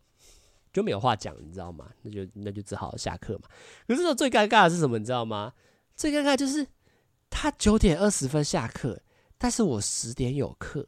[0.73, 1.91] 就没有话讲，你知道吗？
[2.03, 3.49] 那就那就只好下课嘛。
[3.89, 4.99] 可是最尴尬的是什么？
[4.99, 5.55] 你知道吗？
[5.97, 6.67] 最尴尬就是
[7.31, 9.01] 他九点二十分下课，
[9.39, 10.87] 但是我十点有课。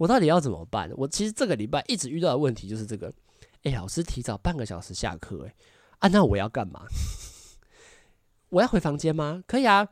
[0.00, 0.90] 我到底要怎么办？
[0.96, 3.12] 我其实这个礼拜一直遇到的问题就是这个。
[3.64, 5.54] 哎，老师提早半个小时下课，哎，
[5.98, 6.86] 啊，那我要干嘛？
[8.48, 9.44] 我要回房间吗？
[9.46, 9.86] 可以啊，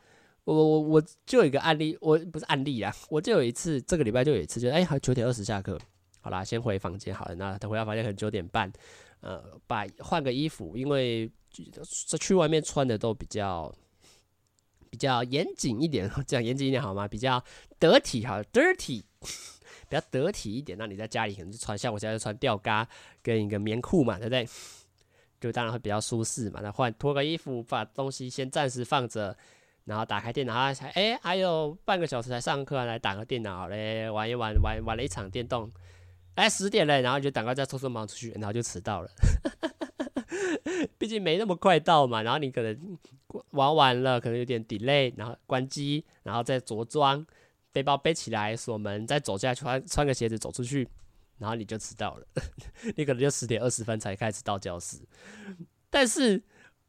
[0.45, 5.79] 我我我就有一个案例，我不是案例啊，我就有一次，这个礼拜就有一次，就哎，好，九点二十下课，
[6.23, 7.35] 好啦，先回房间好了。
[7.35, 8.73] 那等回到房间可能九点半，
[9.21, 11.31] 呃，把换个衣服，因为
[12.19, 13.71] 去外面穿的都比较
[14.89, 17.07] 比较严谨一点， 这样严谨一点好吗？
[17.07, 17.45] 比较
[17.79, 19.03] 得体，好，dirty。
[19.89, 22.87] 比较得体一点，那你在家里可能就穿，像我现在就穿吊嘎
[23.23, 24.47] 跟一个棉裤嘛，对不对？
[25.41, 26.61] 就当然会比较舒适嘛。
[26.63, 29.37] 那换脱个衣服，把东西先暂时放着，
[29.85, 35.71] 然后打开电脑，哎、欸，还有半个小时才上课，来打个电脑嘞，玩一玩，玩玩了一场电动，
[36.35, 39.11] 哎、十点了，然后就赶快再匆匆忙出去，然后就迟到了。
[40.99, 42.99] 毕竟没那么快到嘛，然后你可能
[43.51, 47.25] 玩完了，可能有点 delay，然后关机，然后再着装。
[47.79, 50.89] 背包背起来，锁门，再走下去，穿穿个鞋子走出去，
[51.39, 52.27] 然后你就迟到了。
[52.97, 54.99] 你可能就十点二十分才开始到教室，
[55.89, 56.43] 但是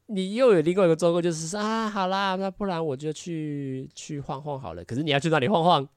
[0.06, 4.84] 你又有另外一个状况，就是说啊，好啦，那不然我就去去晃晃好了。
[4.84, 5.88] 可是你要去哪里晃晃？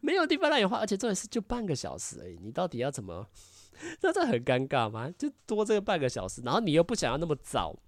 [0.00, 2.38] 没有地方让你晃，而且这也是就半个小时而已。
[2.40, 3.28] 你到底要怎么？
[4.00, 5.10] 那这很尴尬吗？
[5.18, 7.78] 就多这个半个小时，然后你又不想要那么早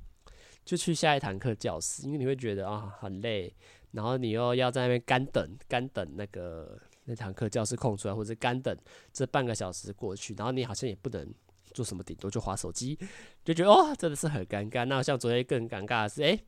[0.67, 3.55] 就去下一堂课教室，因为你会觉得啊很累。
[3.97, 8.77] 然后你又要在那边干等，干等那个那堂课教室空出来，或者干等
[9.11, 11.27] 这半个小时过去，然后你好像也不能
[11.73, 12.99] 做什么，顶多就划手机，
[13.43, 14.85] 就觉得哦，真的是很尴尬。
[14.85, 16.39] 那像昨天更尴尬的是，诶，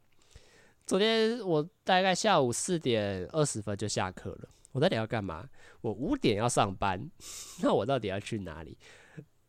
[0.87, 5.49] 昨天我大概下午四点二十分就下课了，我到底要干嘛？
[5.81, 7.11] 我五点要上班，
[7.63, 8.77] 那我到底要去哪里？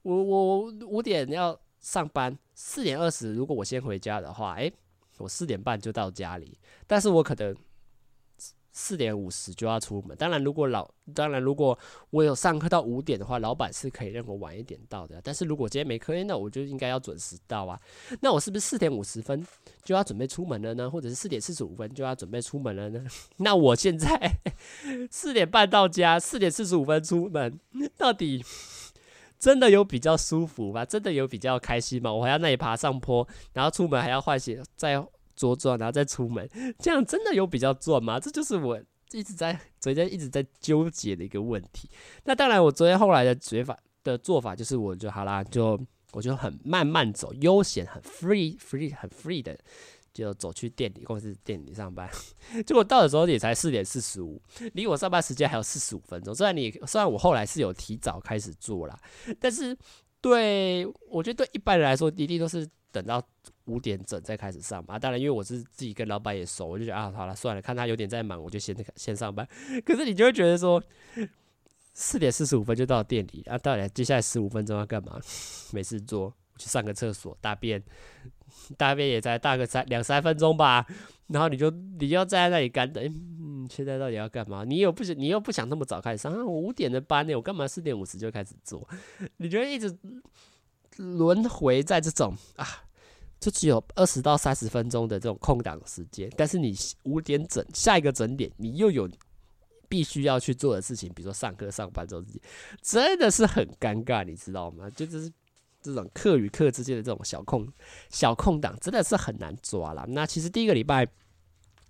[0.03, 4.71] 我我五点要上班，四点二十如果我先回家的话，诶，
[5.17, 6.57] 我四点半就到家里，
[6.87, 7.53] 但是我可能。
[8.81, 11.77] 四点五十就要出门，当然如果老，当然如果
[12.11, 15.19] 我有上课到五点的话，老板是可以让我晚一点到的。
[15.21, 17.77] 但是如果今天没课，那我就应该要准时到啊。
[18.21, 19.45] 那我是不是四点五十分
[19.83, 20.89] 就要准备出门了呢？
[20.89, 23.05] 或者是四点四十五分就要准备出门了呢？
[23.37, 24.31] 那我现在
[25.11, 27.59] 四点半到家，四点四十五分出门，
[27.97, 28.45] 到底
[29.37, 30.85] 真的有比较舒服吗？
[30.85, 32.13] 真的有比较开心吗？
[32.13, 35.05] 我还要那里爬上坡，然后出门还要换鞋，再
[35.39, 36.49] 左转，然后再出门，
[36.79, 38.19] 这样真的有比较赚吗？
[38.19, 38.77] 这就是我
[39.13, 41.89] 一直在昨天一直在纠结的一个问题。
[42.25, 45.79] 那当然，我昨天后来的解法的做法就是，我就好啦，就
[46.11, 49.57] 我就很慢慢走，悠闲，很 free free 很 free 的。
[50.11, 52.09] 就走去店里，公司店里上班。
[52.65, 54.41] 结果到的时候也才四点四十五，
[54.73, 56.35] 离我上班时间还有四十五分钟。
[56.35, 58.99] 虽然你，虽然我后来是有提早开始做啦，
[59.39, 59.77] 但是
[60.19, 63.23] 对我觉得对一般人来说，一定都是等到
[63.69, 64.99] 五点整再开始上班。
[64.99, 69.47] 当然，因为我是自己跟老板也熟，我就觉得啊，好了，算了，看他有点在忙，我就先 先上班。
[69.85, 70.83] 可是你就会觉得说，
[71.93, 75.19] 四点四十五分就到店里啊，到底接下来十五分钟要干嘛？
[75.71, 77.83] 没事做，去上个厕所，大便。
[78.77, 80.83] 大便也才大个三两三分钟吧，
[81.27, 83.03] 然后你就你要站在那里干等，
[83.69, 84.63] 现在到底要干嘛？
[84.63, 88.87] 你又不想，你又不想那么早开始上，啊、我五点的班呢，我干嘛四点五十就开始做？
[89.37, 89.95] 你觉得一直
[90.97, 92.65] 轮回在这种啊，
[93.39, 99.09] 就只有二十到三十分钟的这种空档时间，但是你五点整下一个整点，你又有
[99.87, 102.41] 必须要去做的事情，比如说上课、上班这种事情，
[102.81, 104.89] 真的是很尴尬，你知道吗？
[104.89, 105.31] 就就是。
[105.81, 107.65] 这种课与课之间的这种小空
[108.09, 110.03] 小空档真的是很难抓啦。
[110.09, 111.05] 那其实第一个礼拜，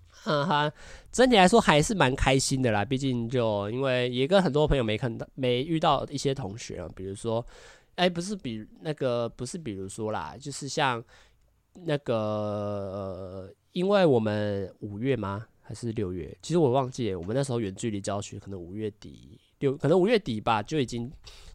[0.08, 0.72] 哈哈，
[1.10, 2.84] 整体来说还是蛮开心的啦。
[2.84, 7.44] 毕竟就因为也跟很多朋友没看到、没遇到一些同学啊，比如说，
[7.96, 11.04] 哎，不是比那个不是比如说啦，就是像
[11.74, 15.46] 那个，呃，因为我们五月吗？
[15.60, 16.36] 还是六月？
[16.42, 21.10] 其实我忘记，我们那时候远距离教学，可能五月底六，可能五月底吧，就已经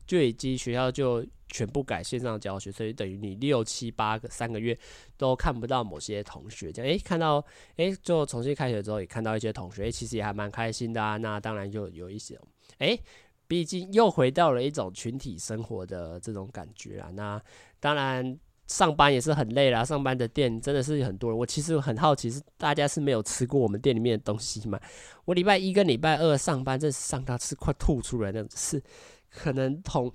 [0.06, 1.26] 就已经学校就。
[1.48, 4.78] 全部改线上教学，所以等于你六七八个三个月
[5.16, 7.36] 都看不到某些同学，这样诶、看到
[7.78, 11.16] 诶、欸，就重新开学之后也看到一些同学，诶、其实也还蛮开心的啊。
[11.18, 12.38] 那当然就有一些，
[12.80, 13.00] 诶、
[13.48, 17.10] 毕竟又回到了一种群体生活的这种感觉啊。
[17.14, 17.42] 那
[17.80, 21.38] 当然上班也是很累啦，上班的店真的是很多人。
[21.38, 24.80] 我其实很好奇，是大家是没有吃过我们店里面的东西吗？
[25.26, 28.82] 我礼拜一跟礼拜二上班，真是上到是快吐出来那种，是
[29.30, 30.12] 可能同。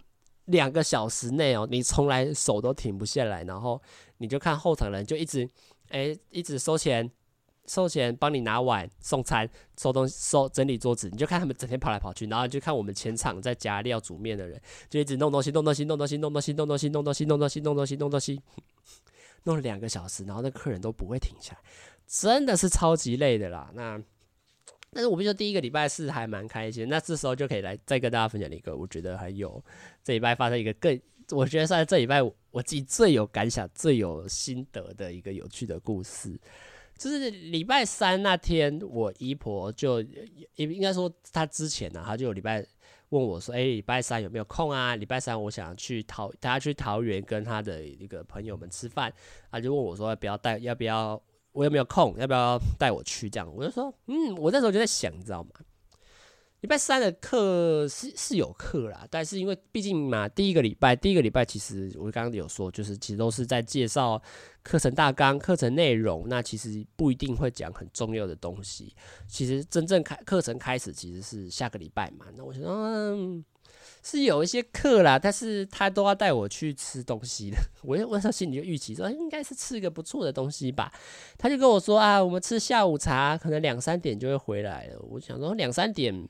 [0.47, 3.81] 两个小时内哦，你从来手都停不下来，然后
[4.19, 5.49] 你就看后场人就一直，
[5.91, 7.09] 哎，一直收钱，
[7.66, 18.42] 收钱，帮你拿碗、送餐、收东西、收整理桌子，你就看他们整天跑来跑去，然后就看我们前场在加料煮面的人，就一直弄东西、弄东西、弄东西、弄东西、弄东西、弄东西、弄东西、弄东西、弄东西，
[19.44, 21.61] 弄了两个小时，然后那客人都不会停下来，
[22.07, 23.70] 真的是超级累的啦。
[23.75, 24.03] 那。
[24.92, 29.64] 但是我们就第一个礼拜是还蛮开心，那这时候就可以来再跟大家分享一个，我觉得还有
[30.03, 32.20] 这礼拜发生一个更，我觉得算这礼拜
[32.51, 36.37] 我自己最有感想、最有心得的一个有趣的故事，
[37.01, 42.63] 就是礼拜三那天，我姨婆就应应该说她之前呢、啊，她就有礼拜
[43.09, 44.95] 问我说，哎、礼拜三有没有空啊？
[44.97, 49.11] 礼拜三我想去桃，大家去桃园跟她的一个朋友们吃饭，
[49.51, 51.19] 她就问我说，要不要带，要不要？
[51.53, 52.15] 我有没有空？
[52.19, 53.31] 要不要带我去？
[53.31, 55.51] 这样我就说，嗯，我那时候就在想，你知道吗？
[56.61, 64.20] 礼拜三的课是是有课啦，但是因为毕竟嘛，第一个礼拜，第一个礼拜其实我刚刚有说，就是其实都是在介绍
[64.62, 68.94] 课程大纲、课程内容，那其实不一定会讲很重要的东西。
[69.27, 73.44] 其实真正开课程开始其实是下个礼拜嘛，那我想说，嗯。
[74.03, 77.59] 是有一些课啦，但是他都要带我去吃东西的。
[77.83, 80.93] 我我那时候心里就预期说，应该是吃一个不错的东西吧。
[81.37, 84.99] 他就跟我说啊，我们吃下午茶，可能两三点就会回来了。
[85.11, 86.27] 我想说两三点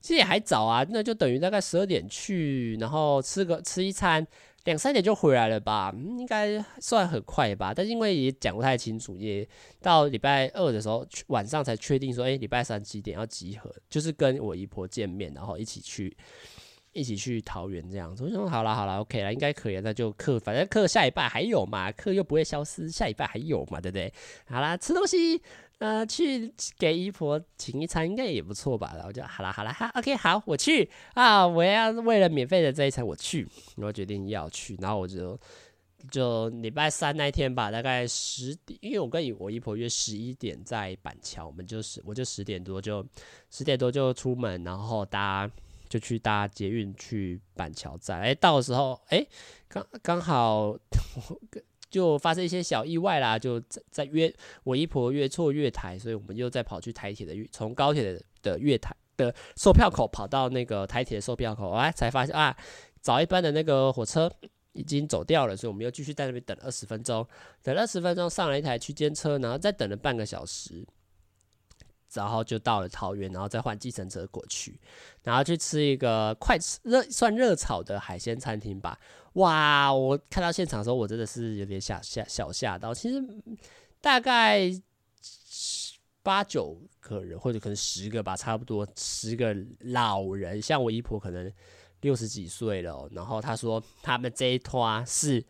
[0.00, 4.26] 其实也还早啊，那就等于大概十二点去，然后吃个吃一餐，
[4.64, 7.72] 两三点就回来了吧，应该算很快吧。
[7.72, 9.48] 但是因为也讲不太清楚，也
[9.80, 16.16] 到礼拜二的时候晚上才确定说，诶，礼拜三几点要集合，就是跟我姨婆见面，然后一起去。
[16.92, 24.12] 一起去桃园这样子，我说好了好了，OK 了，应该可以，那就课，反正课下礼拜还有嘛，课又不会消失，下礼拜还有嘛，对不对？
[24.46, 25.40] 好啦，吃东西，
[25.78, 28.92] 呃，去给姨婆请一餐，应该也不错吧？
[28.94, 35.38] 然后就好了好了哈，OK 好，我去啊，我要为了免费的这一餐我去，我决定要去，然后我就
[36.10, 43.02] 就礼拜三那天吧，大概十点，因为我跟我姨婆约十一点在板桥，我们就十我就十点多就
[43.50, 45.50] 十点多就出门，然后搭。
[45.92, 49.28] 就去搭捷运去板桥站，哎、到的时候，哎、欸，
[49.68, 50.74] 刚刚好
[51.90, 54.34] 就发生一些小意外啦，就在在约
[54.64, 62.56] 我姨婆月错月台，所以我们又再跑去台铁的月，从高铁的的月台的售票口跑到那个台铁的售票口，哎，才发现啊，
[63.02, 64.32] 早一班的那个火车
[64.72, 67.28] 已经走掉了，所以我们又继续在那边等二十分钟，
[67.62, 70.86] 等二十分钟上了一台区间车，然后再等了半个小时。
[72.14, 74.78] 然后就到了桃园，然后再换计程车过去，
[75.22, 78.98] 然后去吃一个快热算热炒的海鲜餐厅吧。
[79.34, 79.92] 哇！
[79.92, 82.92] 我看到现场的时候，我真的是有点吓吓小吓到。
[82.92, 83.22] 其实
[84.00, 84.70] 大概
[86.22, 90.60] 八九个人，或者可能十个吧，差不多十个老人。
[90.60, 91.50] 像我姨婆可能
[92.02, 95.42] 六十几岁了，然后她说他们这一摊是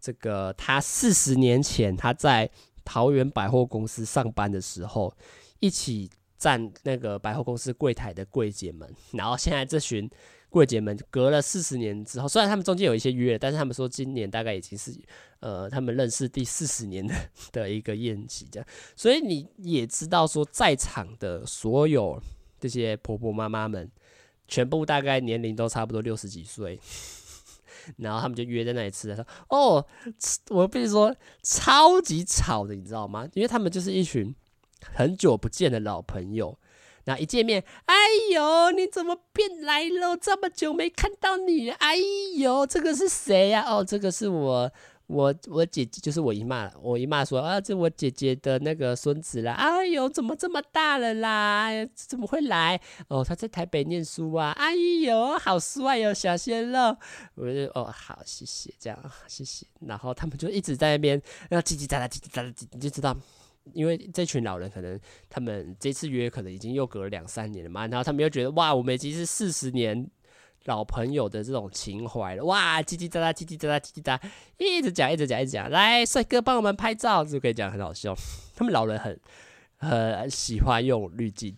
[0.00, 2.50] 这个，她四十年前她在
[2.84, 5.14] 桃园百货公司上班的时候。
[5.60, 10.10] 一起站那个百货公司柜台的柜姐们，然后现在这群
[10.48, 14.92] 柜姐们隔了四十年之后，虽然他们中间有一些约，但是他们说今年大概已经是
[15.40, 17.14] 呃他们认识第四十年的
[17.52, 22.20] 的一个宴席这样，所以你也知道说在场的所有
[22.58, 23.88] 这些婆婆妈妈们，
[24.48, 26.80] 全部大概年龄都差不多六十几岁，
[27.98, 29.86] 然后他们就约在那里吃的时候，哦，
[30.48, 33.28] 我必须说超级吵的，你知道吗？
[33.34, 34.34] 因为他们就是一群。
[34.94, 36.58] 很久不见的老朋友，
[37.04, 37.94] 那一见面，哎
[38.32, 40.16] 呦，你怎么变来了？
[40.16, 41.96] 这么久没看到你，哎
[42.36, 43.64] 呦，这个是谁呀？
[43.66, 44.70] 哦，这个是我，
[45.06, 46.70] 我，我姐姐，就是我姨妈。
[46.80, 49.54] 我姨妈说啊，这我姐姐的那个孙子啦。
[49.54, 51.70] 哎呦，怎么这么大了啦？
[51.94, 52.80] 怎么会来？
[53.08, 54.52] 哦，他在台北念书啊。
[54.52, 56.96] 哎呦，好帅哦，小鲜肉。
[57.34, 59.66] 我就哦，好，谢谢，这样，谢谢。
[59.80, 63.16] 然后他们就一直在那边，然后叽叽喳喳，叽叽喳喳，你就知道。
[63.72, 64.98] 因为这群老人可能
[65.28, 70.08] 他们这次约可能已经又隔了两三年了嘛，然后他们又觉得哇，我们已经是四十年
[70.64, 74.20] 老朋友的这种情怀了，哇，叽叽喳喳，叽叽喳喳，叽叽喳，
[74.58, 78.14] 一直讲，一直讲，一直讲，来，帅哥帮我们拍照，就可以讲很好笑。
[78.54, 79.18] 他们老人很
[79.80, 81.56] 很喜欢用滤镜，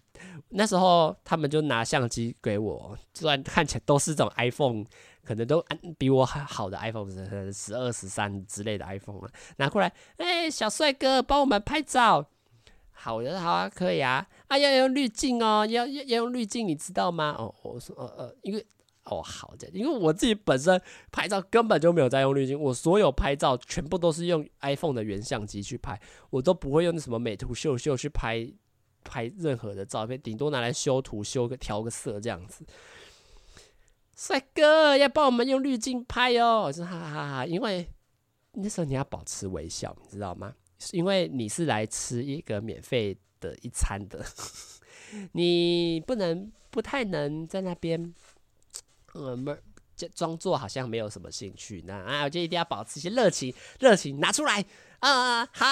[0.49, 4.87] 那时候他们就拿相机给我，虽然看起来都是这种 iPhone。
[5.25, 5.65] 可能都
[5.97, 7.09] 比我还好的 iPhone
[7.53, 12.27] 十二、十三之类的 iPhone 啊，拿过来，哎、小帅哥，帮我们拍照。
[12.91, 14.27] 好的，好啊，可以啊。
[14.49, 17.37] 啊，要用滤镜哦，要要要用滤镜，你知道吗？
[17.39, 18.67] 哦，我说，呃呃，因为，
[19.05, 20.81] 哦，好的，因为我自己本身
[21.11, 26.01] 拍照根本就没有在用滤镜，我所有拍照全部都是用 iPhone 的原相机去拍，
[26.31, 28.49] 我都不会用那什么美图秀秀去拍
[29.05, 32.65] 拍任何的照片，顶多拿来修图、修个调个色这样子。
[34.17, 36.63] 帅哥，要帮我们用滤镜拍哦！
[36.67, 37.89] 我说哈哈哈，因为
[38.53, 40.55] 那时候你要保持微笑，你知道吗？
[40.93, 44.25] 因为你是来吃一个免费的一餐的，
[45.33, 48.15] 你不能不太能在那边，
[49.15, 49.59] 嗯，
[50.15, 51.83] 装作好像没有什么兴趣。
[51.87, 54.65] 那啊，我就一定要保持一些热情，热情拿出来
[55.01, 55.47] 啊！
[55.53, 55.67] 好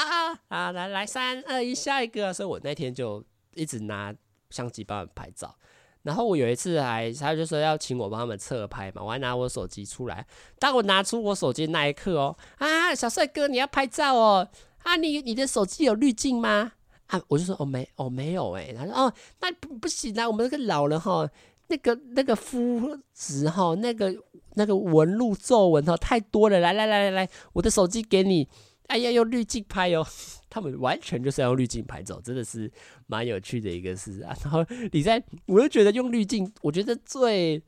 [0.48, 2.32] 啊，来来，三二一，下一个。
[2.32, 3.24] 所以我那天就
[3.54, 4.14] 一直拿
[4.50, 5.56] 相机帮他们拍照。
[6.02, 10.26] 然后我有一次还，他就说要请我帮他们侧拍嘛，我还拿我手机出来。
[10.58, 14.48] 当我拿出我手机那一刻哦，啊，小帅哥你要拍照哦，
[14.82, 16.72] 啊，你你的手机有滤镜吗？
[17.08, 18.74] 啊，我就说哦没哦没有诶。
[18.78, 21.28] 他说哦那不不行啊，我们那个老人哈，
[21.70, 24.14] 那个那个肤质哈，那个
[24.56, 28.46] 那个纹路皱纹哈太多了，来来来来来，我的手机给你。
[28.88, 30.04] 哎呀，用滤镜拍哦，
[30.50, 32.68] 他们完全就是要用滤镜拍照，真的是
[33.06, 34.36] 蛮有趣的一个事啊。
[34.42, 37.62] 然后你在，我就觉得用滤镜，我觉得最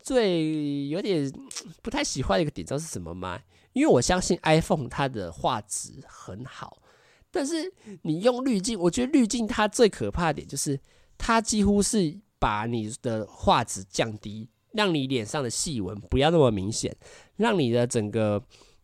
[0.00, 1.28] 最有点
[1.82, 3.40] 不太喜欢的一个点，知道是什么吗？
[3.72, 6.78] 因为我相信 iPhone 它的画质很好，
[7.32, 7.72] 但是
[8.02, 10.78] 你用滤镜，我觉得滤镜它最可怕的点就是
[11.18, 16.96] 它几乎是把你的画质降低，让你脸上的细纹不要那么明显，
[17.36, 18.42] 让你的整个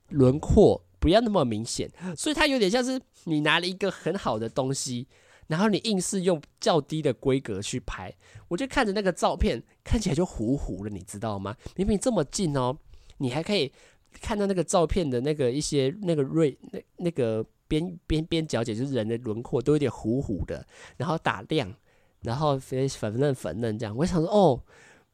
[0.09, 0.83] 轮廓。
[1.03, 5.09] 不要那么明显，所以它有点像是你拿了一个很好的东西，
[5.49, 8.15] 然后你硬是用较低的规格去拍，
[8.47, 11.57] 我就看着那个照片看起来就糊糊了，你知道吗？
[11.75, 12.79] 明明这么近哦，
[13.19, 13.73] 你还可以
[14.21, 20.65] 看到那个照片的那个一些那个锐那那个边边边角角，就是人的轮廓都有点糊糊的，
[20.99, 21.75] 然后打亮，
[22.23, 23.97] 然后粉粉嫩粉嫩这样。
[23.97, 24.63] 我想说，哦，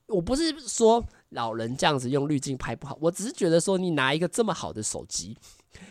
[0.06, 5.36] 我不是说老人这样子用滤镜拍不好，我只是觉得说你拿一个这么好的手机。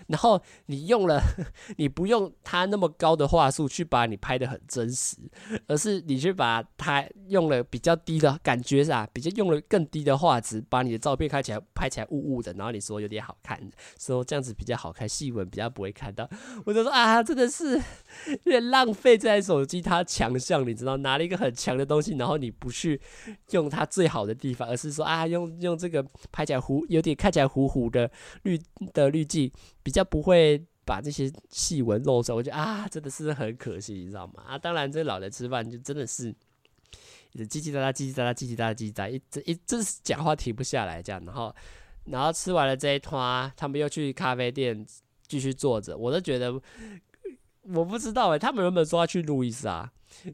[0.07, 1.21] 然后你用了，
[1.77, 5.17] 你不用他那么高的话术去把你拍得很真实，
[5.67, 9.07] 而是你去把它用了比较低的感觉是吧？
[9.11, 13.59] 比较用了更低的画质，把你的照片看起来拍起来雾雾的，然后你说有点好看，
[13.99, 16.29] 说这样子比较好看，细纹比较不会看到。
[16.65, 17.75] 我就说啊，真的是
[18.27, 22.99] 有点浪费这台手机它强项，你知道，拿了一个很强的东西，然后你不去
[23.51, 28.09] 用它最好的地方，而是说啊，用用这个拍起来糊，有点看起来糊糊的
[28.43, 28.59] 滤
[28.93, 29.51] 的滤镜。
[29.87, 34.43] 比较不会把这些细纹露出来，我觉得啊，真的是很可惜，你知道吗？
[34.45, 36.27] 啊，当然，这老人吃饭就真的是
[37.31, 41.55] 一直叽叽喳喳、叽叽喳喳、叽叽喳喳、叽叽喳，一直一直讲话停不下来，这样，然后
[42.03, 44.85] 然后吃完了这一摊，他们又去咖啡店
[45.25, 46.51] 继续坐着，我都觉得
[47.63, 49.89] 我不知道哎、他们原本说要去路易莎，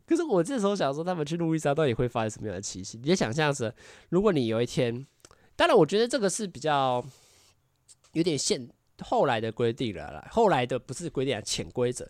[0.07, 2.99] 可是我这时候想说，他们去路易莎到底会发生什么样的奇迹？
[3.03, 3.75] 你想象着，
[4.09, 5.05] 如果你有一天，
[5.55, 7.05] 当然，我觉得这个是比较
[8.13, 8.67] 有点现
[8.99, 12.09] 后来的规定了啦，后来的不是规定啊，潜规则。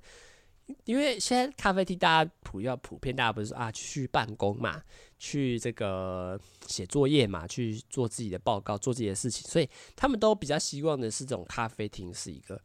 [0.86, 4.82] 因为现在咖啡厅大家普要普遍，大家不是说啊去办公嘛，
[5.20, 12.60] 去这个写作业嘛，去做自己的报告，做自己的事情，所以他们都比较希望的是这种咖啡厅是一个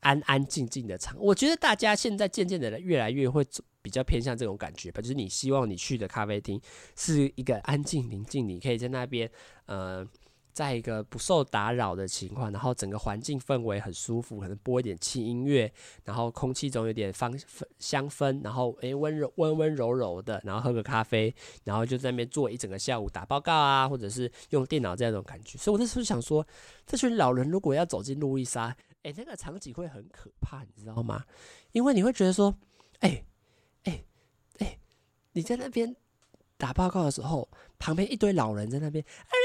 [0.00, 1.16] 安安静静的场。
[1.16, 3.46] 我觉得大家现在渐渐的越来越会
[3.80, 6.60] 比较偏向这种感觉吧，就是你希望你去的咖啡厅
[6.96, 9.30] 是一个安静宁静，你可以在那边
[9.66, 10.04] 呃。
[10.54, 15.70] 在一个不受打扰的情况，然后整个环境氛围很舒服，可能播一点轻音乐，
[16.04, 17.36] 然后空气中有点芳
[17.80, 21.34] 香氛，然后诶温柔温温柔柔的，然后喝个咖啡，
[21.64, 25.58] 然后就在那边坐一整个下午打报告啊，或者是用电脑这样一种感觉。
[25.58, 26.46] 所以我那时候想说，
[26.86, 31.24] 这群老人如果要走进路易莎，诶，那个场景会很可怕，你知道吗？
[31.72, 32.54] 因为你会觉得说，
[33.00, 33.26] 诶
[33.82, 34.06] 诶
[34.60, 34.78] 诶，
[35.32, 35.96] 你在那边
[36.56, 39.43] 打报告的时候，旁边一堆老人在那边，哎。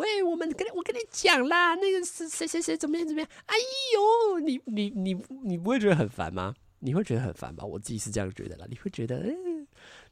[0.00, 3.30] 喂，我们跟你我跟你讲啦，那个是谁谁谁怎么样怎么样？
[3.44, 3.54] 哎
[3.94, 6.54] 呦，你你你你不会觉得很烦吗？
[6.78, 7.62] 你会觉得很烦吧？
[7.62, 8.66] 我自己是这样觉得啦。
[8.70, 9.66] 你会觉得，嗯，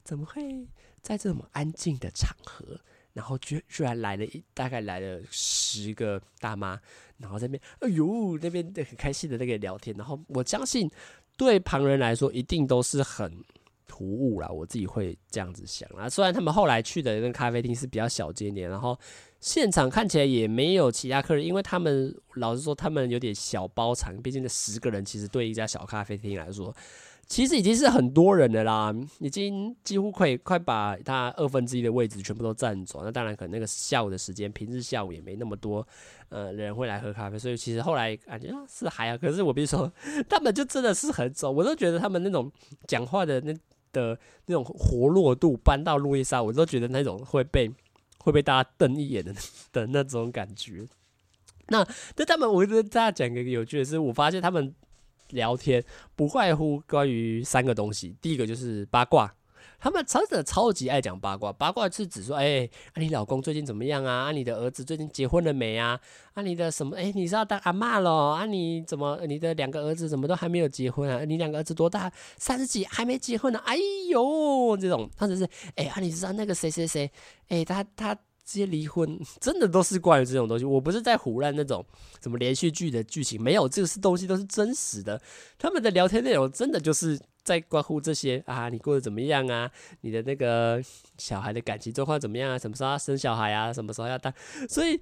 [0.04, 0.68] 怎么会
[1.00, 2.78] 在这么安静的场合，
[3.14, 6.78] 然后居居然来了一大概来了十个大妈，
[7.16, 10.90] 然后在那边，哎呦，那边很开心的那个聊天，然后我相信
[11.38, 13.42] 对旁人来说一定都是很。
[13.88, 16.08] 突兀啦，我自己会这样子想啊。
[16.08, 18.96] 虽然他们后来去的那个咖啡厅是比较小间点，然后
[19.40, 24.14] 现场看起来也没有其他客人，因为他们老实说，他们有点小包场。
[24.22, 26.74] 毕竟这十个人其实对一家小咖啡厅来说，
[27.26, 33.02] 其实已经是很多人了啦，已经几乎可以快把他二分之一的位置全部都占走。
[33.04, 35.86] 那当然，可能那个下午的时间，平日下午也没那么多
[36.30, 39.18] 呃人会来喝咖啡，所以其实后来感觉是还好。
[39.18, 39.90] 可是我比如说，
[40.28, 42.50] 他们就真的是很走，我都觉得他们那种
[42.86, 43.54] 讲话的那。
[43.92, 47.70] 的那种活络度搬到路易莎，我都觉得那种会被
[48.18, 49.34] 会被大家瞪一眼的
[49.72, 50.86] 的那种感觉。
[51.68, 51.86] 那
[52.16, 54.74] 那他们，我跟大家讲个有趣的是，我发现他们
[55.30, 55.84] 聊天
[56.16, 59.34] 不外乎关于三个东西，第一个就是八卦。
[59.78, 64.24] 他们真的超级爱讲八卦，八卦是指说，哎、啊，你老公最近怎么样啊？
[64.24, 65.98] 啊，你的儿子最近结婚了没啊？
[66.34, 66.96] 啊，你的什么？
[66.96, 68.32] 哎、你是要当阿妈咯？
[68.32, 69.20] 啊，你怎么？
[69.26, 71.24] 你的两个儿子怎么都还没有结婚啊？
[71.24, 72.12] 你两个儿子多大？
[72.36, 73.60] 三十几还没结婚呢？
[73.64, 73.76] 哎
[74.08, 77.08] 呦，这种，他只是，哎、啊，你知道那个谁谁谁？
[77.48, 78.16] 哎、他他
[78.48, 80.64] 直接离婚， 真的都是关于这种东西。
[80.64, 81.84] 我不是在胡乱那种
[82.22, 85.20] 什么连续剧的剧情，没有，这个是东西都是真实的。
[85.58, 87.20] 他们的聊天内容真的就是。
[87.44, 89.70] 在关乎这些啊，你过得怎么样啊？
[90.02, 90.82] 你的那个
[91.16, 92.58] 小孩的感情状况怎么样啊？
[92.58, 93.72] 什么时候要生小孩啊？
[93.72, 94.30] 什么时候要当？
[94.68, 95.00] 所以，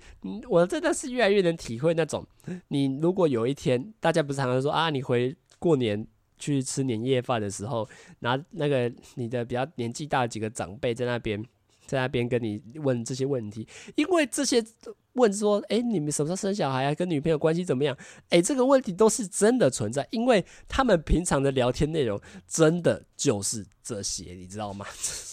[0.49, 2.25] 我真的是越来越能体会那种，
[2.69, 6.07] 你如果有一天，大家不是常常说啊，你回过年
[6.39, 7.89] 去吃年夜饭的时候，
[8.21, 11.45] 拿那个你的比较年纪大的几个长辈在那边。
[11.87, 14.65] 在那边跟你问这些问题，因为这些
[15.13, 16.95] 问说，哎，你们什么时候生小孩啊？
[16.95, 17.97] 跟女朋友关系怎么样？
[18.29, 24.85] 哎，这个问题都是真的存在，因为他们平常的聊天内容真的就是这些，你知道吗？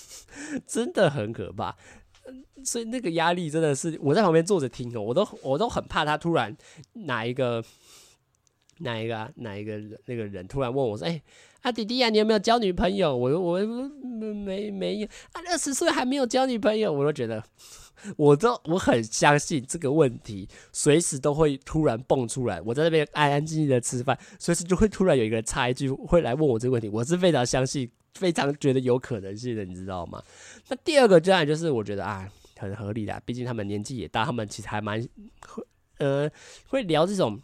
[0.65, 1.75] 真的很可怕，
[2.63, 6.55] 所以那个压力真的是我在旁边坐着听哦，我都我都很怕他突然
[6.93, 7.63] 哪一个
[8.79, 11.21] 哪一个啊，哪一个那个人突然问我说，哎。
[11.63, 13.15] 啊，弟弟呀、啊，你有没有交女朋友？
[13.15, 17.41] 我我没没有啊，二十岁还没有交女朋友，我都觉得，
[18.17, 22.61] 我都我很相信这个问题，随时都会突然蹦出来。
[22.61, 26.89] 我在那边安安静静的吃饭，随时就会突然有一个人插一句，会来问我这个问题。
[26.89, 30.21] 我是非常相信，非常觉得有可能性的，你知道吗？
[30.67, 35.01] 那第二个当然就是我觉得啊，很合理的，毕竟他们年纪也大，他们其实还蛮
[35.47, 35.63] 会
[35.99, 36.29] 呃
[36.67, 37.39] 会聊这种。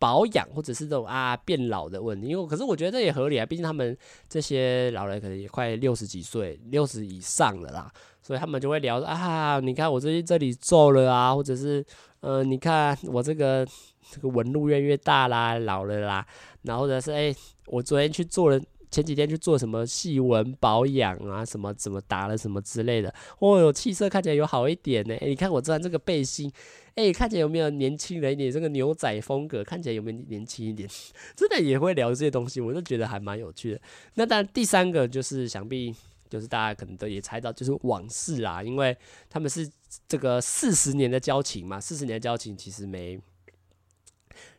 [0.00, 3.96] 保养或者是这种啊变老的问题，因为可是我觉得这也合理啊，毕竟他们
[4.28, 7.92] 这些老人可能也快六十几岁，六十以上了啦，
[8.22, 11.84] 所以他们就会聊啊，你看我最近这里皱了啊，或者是
[12.20, 13.64] 呃，你看我这个
[14.10, 16.26] 这个纹路越来越大啦，老了啦，
[16.62, 17.32] 然后或者是哎、
[17.66, 18.60] 我昨天去做了。
[18.92, 25.14] 前几天去做什么细纹保养啊，什么怎么打了什么之类的，哦哟，气色看起来有好一点呢。
[25.20, 26.50] 哎，你看我穿这个背心，
[26.94, 28.50] 哎，看起来有没有年轻了一点？
[28.50, 30.88] 这个牛仔风格看起来有没有年轻一点？
[31.36, 33.80] 真的也会聊这些东西，我就觉得还蛮有趣的。
[34.14, 35.94] 那当然，第三个就是想必
[36.28, 38.96] 就是大家可能都也猜到，就是往事啦，因为
[39.28, 39.70] 他们是
[40.08, 43.20] 这个四十年的交情嘛，四十年的交情其实没，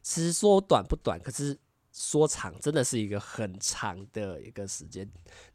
[0.02, 1.58] 其实说短不短，可是。
[1.94, 5.06] 说长真的是一个很长的一个时间，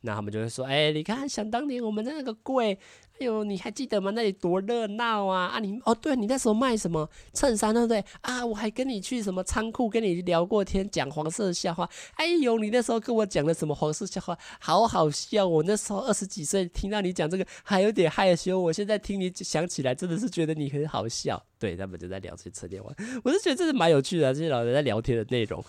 [0.02, 2.78] 那他们就会说：“哎、你看，想当年我们的那个柜，
[3.18, 4.10] 哎呦，你还记得吗？
[4.10, 5.46] 那里多热闹啊！
[5.46, 8.04] 啊你，哦，对，你那时候卖什么衬衫，对不对？
[8.20, 11.88] 啊，我还跟你去什么仓库跟你聊过天，讲黄色笑话。
[12.16, 15.46] 哎呦，你那时候跟我讲的什么黄色笑话，好好笑！
[15.46, 18.60] 我那时候二十几岁，听到你讲这个还有点害羞。
[18.60, 21.42] 我现在听你想起来，真的是觉得你很好笑。
[21.58, 22.92] 对，他们就在聊这些车电话，
[23.24, 25.64] 我是觉得这是蛮有趣的，这些老人在聊天的内容。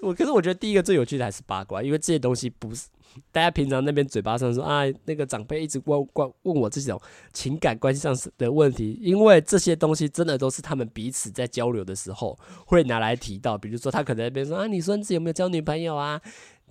[0.00, 2.88] 我可是我觉得第一个最有趣的还是八卦，因为这些东西不是。
[3.32, 7.00] 大家平常那边嘴巴上说啊，那个长辈一直问问问我这种
[7.32, 13.56] 情感关系上的问题，因为这些东西真的都是他们彼此在交流的时候会拿来提到。
[13.58, 16.20] 比如说，他可能那边说啊，你孙子有没有交女朋友啊？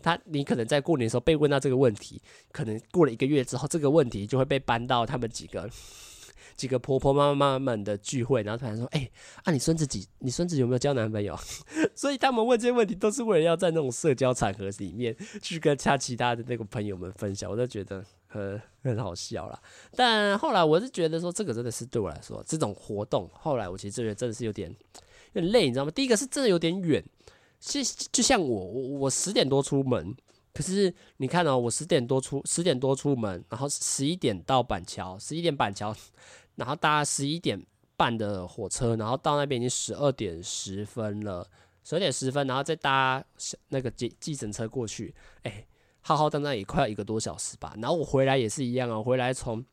[0.01, 2.21] 他你可能在过年的时候被问到这个问题，
[2.51, 5.67] 可能过了一个月之后，这个问题就会被搬到他们几个。
[6.57, 9.09] 几个婆婆妈妈们的聚会，然后突然说：“哎、
[9.43, 10.07] 啊，你孙子几？
[10.19, 11.37] 你孙子有没有交男朋友？”
[11.95, 17.49] 所以他们问这些问题，都是为了要在那种社交场合里面去跟他其他的那个朋友们分享。
[17.49, 19.61] 我就觉得很很好笑啦。
[19.95, 24.69] 但后来我是觉得说，这个真的是对我来说，这种活动，后来我其实觉得真的是有点
[25.33, 25.91] 有点累，你知道吗？
[25.91, 27.03] 第一个是真的有点远，
[27.59, 30.15] 是就像我，我我十点多出门。
[30.53, 35.95] 可是你看哦，我十点多出，十点多出门，然后十一点到板桥，十一点板桥，
[36.57, 41.49] 然后搭十一点半的火车，然后到那边已经十二点十分了，
[41.83, 43.23] 十二点十分，然后再搭
[43.69, 45.65] 那个计计程车过去，哎，
[46.01, 47.73] 浩浩荡荡也快要一个多小时吧。
[47.77, 49.63] 然后我回来也是一样哦，回来从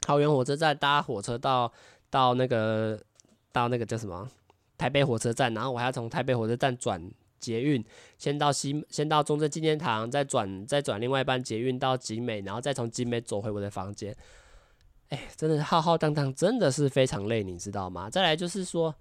[0.00, 1.72] 桃园火车站搭火车到
[2.08, 3.02] 到那个
[3.50, 4.30] 到那个叫什么
[4.78, 7.10] 台北火车站，然后我还要从台北火车站转。
[7.38, 7.84] 捷运
[8.18, 14.16] 先到西，先到中正纪念堂，再转再转另外一班捷运到景美，然后再从景美走回我的房间。
[15.08, 18.10] 哎，真的浩浩荡荡，真的是非常累，你知道吗？
[18.10, 18.94] 再来就是说，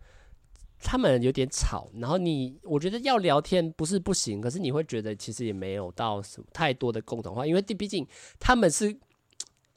[0.79, 8.07] 他们有点吵，然后你我觉得要聊天不是不行，可是你会觉得其实也没有到什么太多的共同话，因为毕竟
[8.39, 8.95] 他们是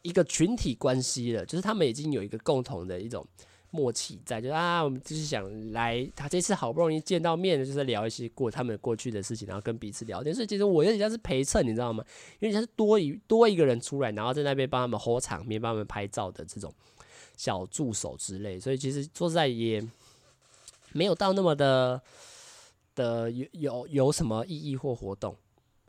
[0.03, 3.27] 一个群体关系的，就是他们已经有一个共同的一种。
[3.71, 10.35] 默契在，就啊，我们就是想来，他这次好不容易见到面，就是聊一些过他们过去的事情，然后跟彼此聊天。
[10.35, 12.03] 所以其实我有点像是陪衬，你知道吗？
[12.39, 16.73] 有点像是多一多一个人出来，然后在那边帮他们 hold 场面，帮他们拍照的这种
[17.37, 18.59] 小助手之类。
[18.59, 19.87] 所以其实说实在也
[20.93, 22.01] 没有到那么的
[22.95, 25.37] 的有有有什么意义或活动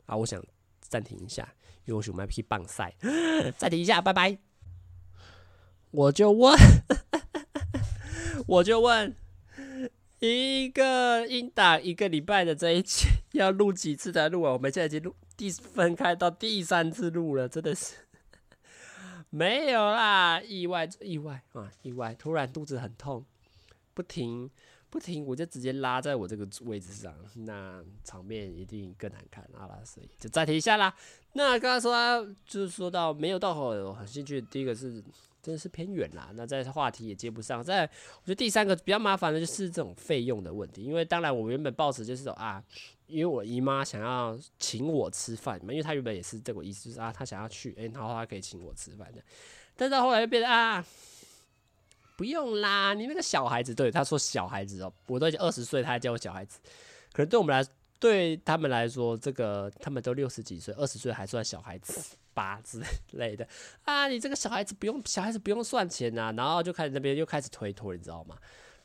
[0.04, 0.14] 啊。
[0.14, 0.44] 我想
[0.80, 1.50] 暂停一下，
[1.86, 2.94] 因为我熊麦皮棒赛，
[3.56, 4.36] 暂停一下，拜拜。
[5.92, 6.54] 我就问。
[8.50, 9.14] 我就问，
[10.18, 14.52] 一个音档一个礼拜的这一期要录几次才录啊？
[14.52, 17.94] 我们现在已经录第分开到第三次录了，真的是
[19.28, 22.12] 没有啦，意外意外啊，意外！
[22.16, 23.24] 突然肚子很痛，
[23.94, 24.50] 不停
[24.90, 27.14] 不停，我就直接拉在我这个位置上，
[27.46, 30.92] 那场面一定更难看啊啦，所以就暂停一下啦。
[31.34, 35.00] 那刚刚说就是说到没有到很很兴趣，第一个是。
[35.42, 37.62] 真的是偏远啦，那在话题也接不上。
[37.62, 42.62] 再，我觉得第三个比较麻烦的就是这种费用的问题，因为当然我原本抱持就是说啊，
[43.06, 49.22] 因为我姨妈想要请我吃饭嘛，因为她原本也是这个意思，就是啊，她想要去，诶，然后她可以请我吃饭的。
[49.76, 50.84] 但是到后来又变得啊，
[52.16, 56.60] 不用啦，你那个小孩子，对，她说小孩子哦，我都已经二十岁，她还叫我小孩子，
[57.12, 57.66] 可能对我们来，
[57.98, 62.16] 对他们来说，这个他们都六十几岁，二十岁还算小孩子。
[62.34, 63.46] 八之类的
[63.84, 68.36] 啊，你这个小孩子不用，小孩子不用算钱呐、然后就开始那边又开始推脱，你知道吗？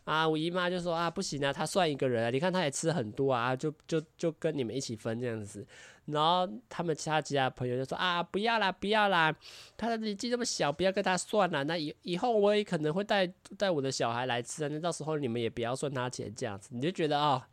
[0.03, 5.65] 啊，我姨妈就说啊，不行啊，他算一个人啊，你看他也吃很多啊，就就就跟你们一起分这样子。
[6.05, 9.35] 然后他们其他其他朋友就说啊，不要啦，不要啦，
[9.75, 11.63] 他的年纪这么小，不要跟他算了。
[11.63, 13.25] 那以以后我也可能会带
[13.57, 17.29] 带我的小孩来吃啊，那到时候你们也不要算他钱这样子，你就觉得啊。
[17.29, 17.43] 哦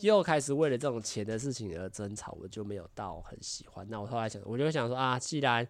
[0.00, 3.86] 又开始为了这种钱的事情而争吵，我就没有到很喜欢。
[3.88, 5.66] 那我后来想，我就想说啊，既然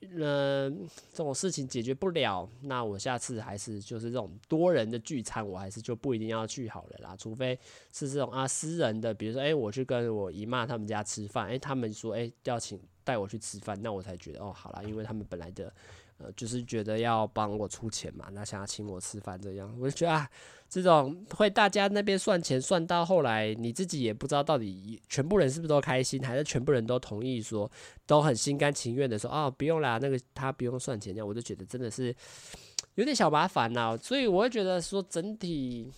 [0.00, 0.70] 嗯、呃、
[1.12, 7.16] 这种事情解决不了，那我下次还是就是这种多人的聚餐，我还是就不一定要去好了啦。
[7.16, 7.58] 除非
[7.92, 15.72] 是这种啊私人的，比如说哎、我去跟我姨妈他们家吃饭，哎、他们说哎、要请带我去吃饭，那我才觉得哦好啦，因为他们本来的。
[16.18, 20.28] 呃，就是觉得要帮我出钱嘛，那想要请我吃饭这样，我就觉得啊，
[20.68, 27.70] 这种会大家那边算钱算到后来，你自己也不知道到底全部人是不是都开心，还是全部人都同意说，
[28.04, 31.14] 都很心甘情愿的说，哦，不用啦，那个他不用算钱。
[31.14, 32.12] 这样，我就觉得真的是
[32.96, 35.88] 有点小麻烦呐，所以我会觉得说，整体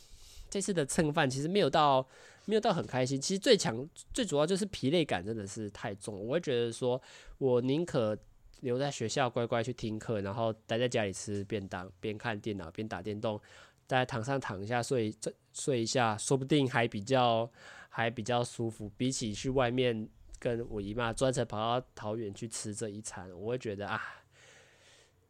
[0.51, 2.07] 这次的蹭饭其实没有到
[2.45, 7.01] 没有到很开心，其实最强最主要就是疲累感真的是太重，我会觉得说
[7.39, 8.15] 我宁可。
[8.61, 13.41] 留在学校乖乖去听课，然后待在家里吃便当，边看电脑边打电动，
[13.87, 17.51] 在躺上躺一下睡这睡一下，说不定还比较
[17.89, 18.91] 还比较舒服。
[18.97, 20.09] 比起去外面
[20.39, 24.01] 跟我姨妈专程跑到桃园去吃这一餐，我会觉得啊，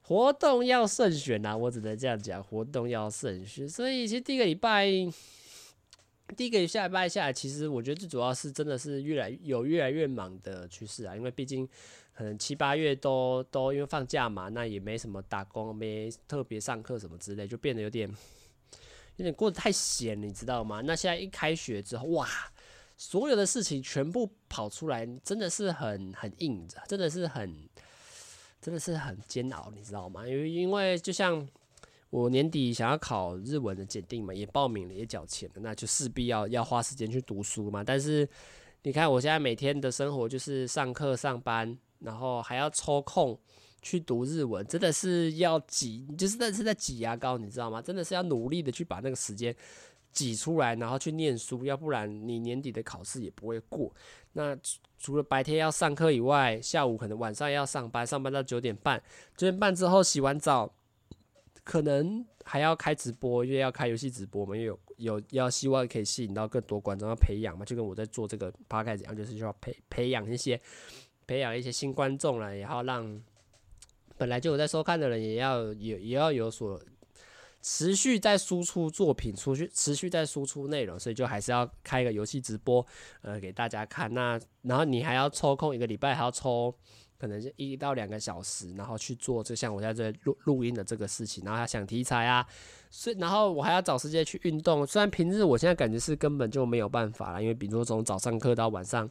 [0.02, 3.68] 活动要慎选啊，我只能这样讲，活动要慎选。
[3.68, 4.88] 所以其实第一个礼拜。
[6.36, 11.68] 第一个礼拜下来，其实我觉得最主要是真的是越来有越来越忙的趋势啊，因为毕竟
[12.20, 18.06] 可能七八月都都因为放假嘛，那也没什么打工，没特别上课什么之类，就变得有点
[19.16, 20.82] 有点过得太闲，你知道吗？
[20.82, 22.28] 那现在一开学之后，哇，
[22.98, 27.56] 所有的事情全部跑出来，真的是很很硬，真的是很
[28.60, 30.28] 真的是很煎熬，你知道吗？
[30.28, 31.48] 因为因为就像。
[32.10, 37.84] 我年底想要考日文的检定嘛，也报名了，也缴钱了，那就势必要要花时间去读书嘛。
[37.84, 38.28] 但是
[38.82, 43.38] 你看我现在每天的生活就是上课、上班，然后还要抽空
[43.80, 47.80] 去读日文，真的是要挤，就是那是在挤牙膏，你知道吗？
[47.80, 49.54] 真的是要努力的去把那个时间
[50.12, 53.94] 挤出来，然后去念书，要不然你年底的考试也不会过。
[54.32, 54.56] 那
[54.98, 59.02] 除了白天要上课以外，下午可能晚上要上班，上班到九点半，
[59.36, 60.74] 九点半之后洗完澡。
[61.62, 70.60] 可能还要开直播，因为要开游戏直播嘛，因为有有要希望可以吸引到更多观众，要培养嘛，就跟我在做这个 p o d c a 一样，就是需要培培养一些
[71.30, 73.22] 培养一些新观众了，然后让
[74.18, 76.82] 本来就有在收看的人也要也也要有所
[77.62, 82.84] 持续在输出作品，出去持续在输出内容，所以就还是要开一个游戏直播，
[83.22, 84.12] 呃，给大家看。
[84.12, 86.74] 那然后你还要抽空一个礼拜还要抽。
[87.20, 92.46] 可能是一到两个小时，然后去做，就像我现在在录录音的这个事情，然后要想题材啊，
[92.88, 94.86] 所以然后我还要找时间去运动。
[94.86, 99.06] 虽然平日我现在感觉是根本就没有办法了，因为比如说从早上课到晚上，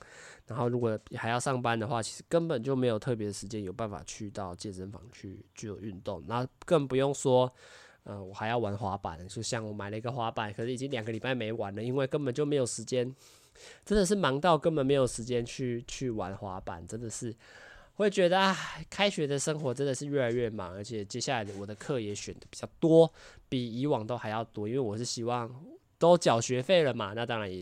[0.48, 6.24] 然后如果还要上班的话，其实根本就没有特别的时间有办法去到健身房去做运动。
[6.26, 7.54] 那更不用说，
[8.06, 13.16] 呃，我还要玩滑板，就像我买了一个滑板，可是已经两个礼拜没玩了，因为根本就没有时间，
[13.86, 17.36] 真的是忙到根本没有时间去去玩滑板，真的是。
[18.04, 18.58] 会觉得啊，
[18.90, 23.12] 开学的生活真的是越来越忙，而且接下来的我的课也选的比较多，
[23.50, 24.68] 比以往都还要多。
[24.68, 25.54] 因为我是希望
[25.98, 27.62] 都缴学费了嘛，那当然也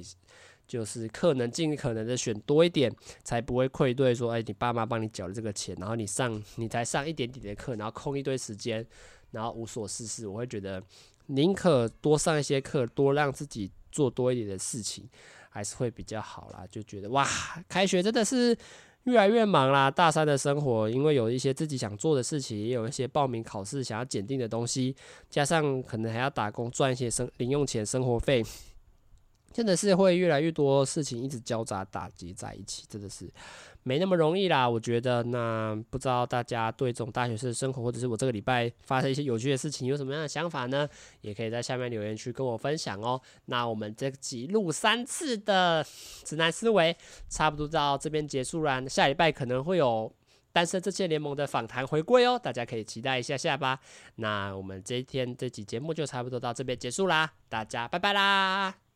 [0.68, 8.86] 就是课能尽可能的选多一点，才不会愧对说，哎，你爸妈帮你缴了这个钱，然后你上你才上一点点的课，然后空一堆时间，
[9.32, 10.28] 然后无所事事。
[10.28, 10.84] 我会觉得
[11.26, 15.10] 宁可多上一些课，多让自己做多一点的事情，
[15.50, 16.64] 还是会比较好啦。
[16.70, 17.28] 就觉得哇，
[17.68, 18.56] 开学真的是。
[19.08, 24.94] 越来越忙啦，大三的生活，因为有一些自己想做的事情，也有一些报名考试想要检定的东西，
[25.30, 28.44] 加上可能还要打工赚一些生零用钱、生活费。
[29.54, 33.28] 真的是会越来越多事情一直交杂打击在一起，真的是
[33.88, 34.68] 没那么容易啦。
[34.68, 40.88] 我觉得，那不知道大家对这种大学生的生活，或者是我这个礼拜发生一些有趣的事情，有什么样的想法呢？
[41.22, 43.22] 也可以在下面留言区跟我分享哦。
[43.46, 45.86] 那我们这集录三次的
[46.26, 46.96] 直男思维，
[47.30, 48.84] 差不多到这边结束啦。
[48.90, 50.14] 下礼拜可能会有
[50.52, 53.80] 单身这些联盟的访谈回归哦，大家可以期待一下下吧。
[54.16, 58.87] 那我们这一天这集节目就差不多到这边结束啦，大家拜拜啦。